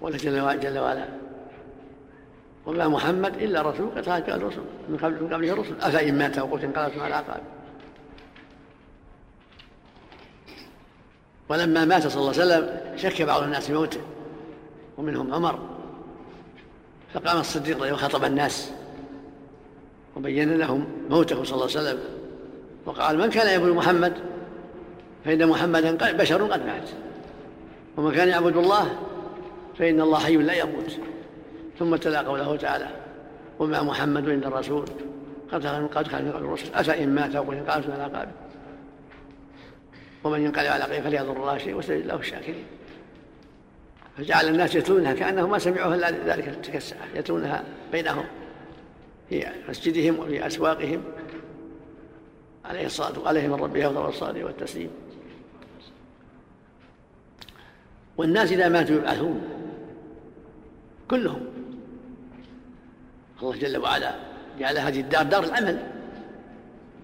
ولا 0.00 0.16
جل, 0.16 0.60
جل 0.60 0.78
وعلا. 0.78 1.08
وما 2.66 2.88
محمد 2.88 3.36
إلا 3.36 3.62
رسول 3.62 3.90
قد 3.90 4.06
خرج 4.06 4.30
الرسل 4.30 4.62
من 4.88 4.96
قبل 4.96 5.24
من 5.24 5.34
قبله 5.34 5.52
الرسل. 5.52 5.74
أفإن 5.80 6.18
مات 6.18 6.38
أو 6.38 6.54
قتل 6.54 6.64
انقلبتم 6.64 7.00
على 7.00 7.14
عقاب 7.14 7.40
ولما 11.48 11.84
مات 11.84 12.06
صلى 12.06 12.20
الله 12.20 12.40
عليه 12.40 12.42
وسلم 12.42 12.96
شك 12.96 13.22
بعض 13.22 13.42
الناس 13.42 13.70
موته. 13.70 14.00
ومنهم 14.98 15.34
عمر. 15.34 15.58
فقام 17.14 17.40
الصديق 17.40 17.92
وخطب 17.92 18.24
الناس. 18.24 18.72
وبين 20.16 20.58
لهم 20.58 20.86
موته 21.10 21.44
صلى 21.44 21.54
الله 21.54 21.76
عليه 21.76 21.80
وسلم. 21.90 22.19
وقال 22.86 23.18
من 23.18 23.30
كان 23.30 23.46
يعبد 23.46 23.72
محمد؟ 23.76 24.12
فإن 25.24 25.48
محمدا 25.48 26.12
بشر 26.12 26.46
قد 26.46 26.66
مات. 26.66 26.88
ومن 27.96 28.12
كان 28.12 28.28
يعبد 28.28 28.56
الله 28.56 28.98
فإن 29.78 30.00
الله 30.00 30.18
حي 30.18 30.36
لا 30.36 30.54
يموت. 30.54 30.98
ثم 31.78 31.96
تلا 31.96 32.20
قوله 32.20 32.56
تعالى 32.56 32.88
وما 33.58 33.82
محمد 33.82 34.28
إلا 34.28 34.48
الرسول. 34.48 34.84
قد 35.52 35.66
قد 35.66 36.08
كان 36.08 36.24
من 36.24 36.32
قبل 36.32 36.44
الرسل. 36.44 36.74
أفإن 36.74 37.14
مات 37.14 37.34
أو 37.34 37.52
انقلبتم 37.52 37.92
على 37.92 38.02
عقابه 38.02 38.32
ومن 40.24 40.40
ينقلب 40.40 40.66
على 40.66 40.84
عقبه 40.84 41.00
فليضر 41.00 41.36
الله 41.36 41.58
شيء 41.58 41.74
وسيجد 41.74 42.02
الله 42.02 42.14
الشاكرين. 42.14 42.64
فجعل 44.18 44.48
الناس 44.48 44.74
يتلونها 44.74 45.12
كأنهم 45.12 45.50
ما 45.50 45.58
سمعوها 45.58 45.94
إلا 45.94 46.10
ذلك 46.10 46.54
تلك 46.62 46.76
الساعة 46.76 47.06
يتلونها 47.14 47.64
بينهم 47.92 48.24
في 49.28 49.46
مسجدهم 49.68 50.18
وفي 50.18 50.46
أسواقهم. 50.46 51.02
عليه 52.70 52.86
الصلاة 52.86 53.28
عليه 53.28 53.48
من 53.48 53.54
ربه 53.54 53.86
أفضل 53.86 54.08
الصلاة 54.08 54.44
والتسليم. 54.44 54.90
والناس 58.16 58.52
إذا 58.52 58.68
ماتوا 58.68 58.96
يبعثون. 58.96 59.42
كلهم. 61.10 61.40
الله 63.42 63.56
جل 63.56 63.78
وعلا 63.78 64.14
جعل 64.58 64.78
هذه 64.78 65.00
الدار 65.00 65.22
دار 65.22 65.44
العمل 65.44 65.78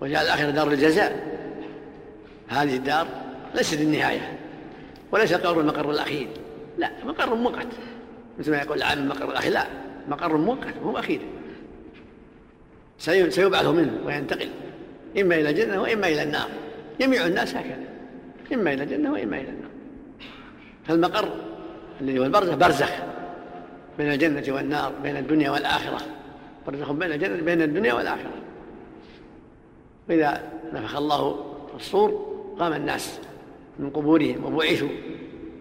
وجعل 0.01 0.25
الآخرة 0.25 0.51
دار 0.51 0.69
الجزاء. 0.69 1.37
هذه 2.49 2.77
الدار 2.77 3.09
ليست 3.55 3.81
النهاية. 3.81 4.39
وليس 5.13 5.33
قول 5.33 5.61
المقر 5.61 5.91
الأخير. 5.91 6.29
لا 6.79 6.91
مقر 7.05 7.35
مؤقت. 7.35 7.69
مثل 8.39 8.51
ما 8.51 8.59
يقول 8.59 8.79
العام 8.79 8.99
المقر 8.99 9.31
الأخير. 9.31 9.53
لا 9.53 9.67
مقر 10.09 10.37
مؤقت 10.37 10.75
هو 10.85 10.99
أخير. 10.99 11.21
سيبعث 12.99 13.67
منه 13.67 14.01
وينتقل. 14.05 14.51
إما 15.19 15.35
إلى 15.35 15.51
الجنة 15.51 15.83
وإما 15.83 16.09
إلى 16.09 16.23
النار. 16.23 16.49
جميع 17.01 17.27
الناس 17.27 17.55
هكذا. 17.55 17.85
إما 18.53 18.73
إلى 18.73 18.83
الجنة 18.83 19.13
وإما 19.13 19.37
إلى 19.37 19.49
النار. 19.49 19.71
فالمقر 20.85 21.29
الذي 22.01 22.19
هو 22.19 22.25
البرزخ. 22.25 22.57
برزخ 22.57 22.91
بين 23.99 24.13
الجنة 24.13 24.55
والنار 24.55 24.93
بين 25.03 25.17
الدنيا 25.17 25.51
والآخرة. 25.51 25.99
برزخ 26.67 26.93
بين 26.93 27.13
الجنة 27.13 27.43
بين 27.43 27.63
الدنيا 27.63 27.95
والآخرة. 27.95 28.33
وإذا 30.09 30.43
نفخ 30.73 30.97
الله 30.97 31.45
الصور 31.77 32.37
قام 32.59 32.73
الناس 32.73 33.19
من 33.79 33.91
قبورهم 33.91 34.45
وبعثوا. 34.45 34.89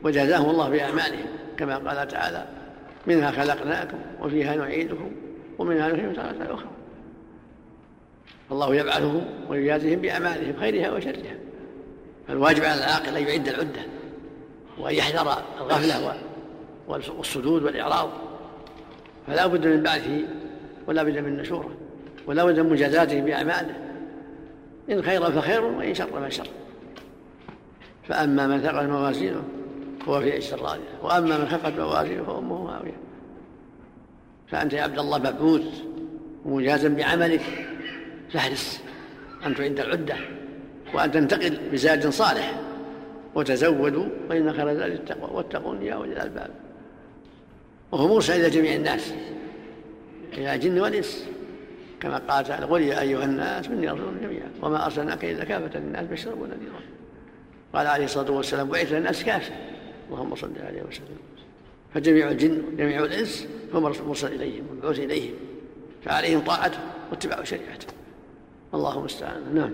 وجزاهم 0.03 0.49
الله 0.49 0.69
بأعمالهم 0.69 1.25
كما 1.57 1.77
قال 1.77 2.07
تعالى 2.07 2.45
منها 3.07 3.31
خلقناكم 3.31 3.97
وفيها 4.21 4.55
نعيدكم 4.55 5.11
ومنها 5.57 5.87
نخرجكم 5.87 6.13
تارة 6.13 6.53
أخرى. 6.53 6.69
فالله 8.49 8.75
يبعثهم 8.75 9.25
ويجازيهم 9.49 9.99
بأعمالهم 9.99 10.59
خيرها 10.59 10.91
وشرها. 10.91 11.35
فالواجب 12.27 12.63
على 12.63 12.79
العاقل 12.79 13.17
أن 13.17 13.27
يعد 13.27 13.47
العدة 13.47 13.81
وأن 14.77 14.95
يحذر 14.95 15.31
الغفلة 15.61 16.15
والصدود 16.87 17.63
والإعراض. 17.63 18.09
فلا 19.27 19.47
بد 19.47 19.67
من 19.67 19.83
بعثه 19.83 20.21
ولا 20.87 21.03
بد 21.03 21.17
من 21.17 21.37
نشوره 21.37 21.75
ولا 22.27 22.45
بد 22.45 22.59
من 22.59 22.69
مجازاته 22.69 23.21
بأعماله 23.21 23.75
إن 24.89 25.01
خيرا 25.01 25.29
فخير 25.29 25.63
وإن 25.63 25.93
شرا 25.93 26.29
فشر. 26.29 26.47
فأما 28.07 28.47
من 28.47 28.61
ثقل 28.61 28.87
موازينه 28.87 29.43
فهو 30.05 30.21
في 30.21 30.31
عيشة 30.31 30.55
راضية 30.55 30.81
وأما 31.03 31.37
من 31.37 31.45
خفت 31.45 31.79
موازينه 31.79 32.23
فأمه 32.23 32.55
هاوية 32.55 32.97
فأنت 34.47 34.73
يا 34.73 34.81
عبد 34.81 34.99
الله 34.99 35.17
مبعوث 35.17 35.81
ومجازا 36.45 36.89
بعملك. 36.89 37.41
فاحرص 38.33 38.79
أن 39.45 39.55
تعد 39.55 39.79
العدة 39.79 40.15
وأن 40.93 41.11
تنتقل 41.11 41.59
بزاد 41.71 42.09
صالح. 42.09 42.61
وتزودوا 43.35 44.05
فإن 44.29 44.53
خير 44.53 44.73
زاد 44.73 44.91
التقوى. 44.91 45.29
واتقون 45.31 45.81
يا 45.81 45.93
أولي 45.93 46.13
الألباب. 46.13 46.49
وهو 47.91 48.07
مرسل 48.07 48.33
إلى 48.33 48.49
جميع 48.49 48.75
الناس 48.75 49.13
إلى 50.33 50.55
الجن 50.55 50.79
والإنس. 50.79 51.27
كما 51.99 52.17
قال 52.17 52.45
تعالى 52.45 52.65
قل 52.65 52.81
يا 52.81 53.01
أيها 53.01 53.25
الناس 53.25 53.67
إني 53.67 53.89
رسول 53.89 54.21
جميعا. 54.21 54.49
وما 54.61 54.85
أرسلناك 54.85 55.25
إلا 55.25 55.43
كافة 55.43 55.79
للناس 55.79 56.07
بشرا 56.07 56.33
ونذيرا. 56.33 56.81
قال 57.73 57.87
عليه 57.87 58.05
الصلاة 58.05 58.31
والسلام 58.31 58.69
بعث 58.69 58.93
للناس 58.93 59.23
كافة. 59.23 59.53
اللهم 60.09 60.35
صل 60.35 60.51
عليه 60.67 60.81
وسلم. 60.81 61.17
فجميع 61.93 62.31
الجن 62.31 62.61
وجميع 62.73 63.03
الإنس 63.03 63.47
هو 63.73 63.79
مرسل 63.79 64.33
إليهم 64.33 64.67
ومبعوث 64.71 64.99
إليهم. 64.99 65.33
فعليهم 66.05 66.39
طاعته 66.39 66.79
واتباع 67.11 67.43
شريعته. 67.43 67.87
الله 68.75 68.99
المستعان. 68.99 69.55
نعم. 69.55 69.71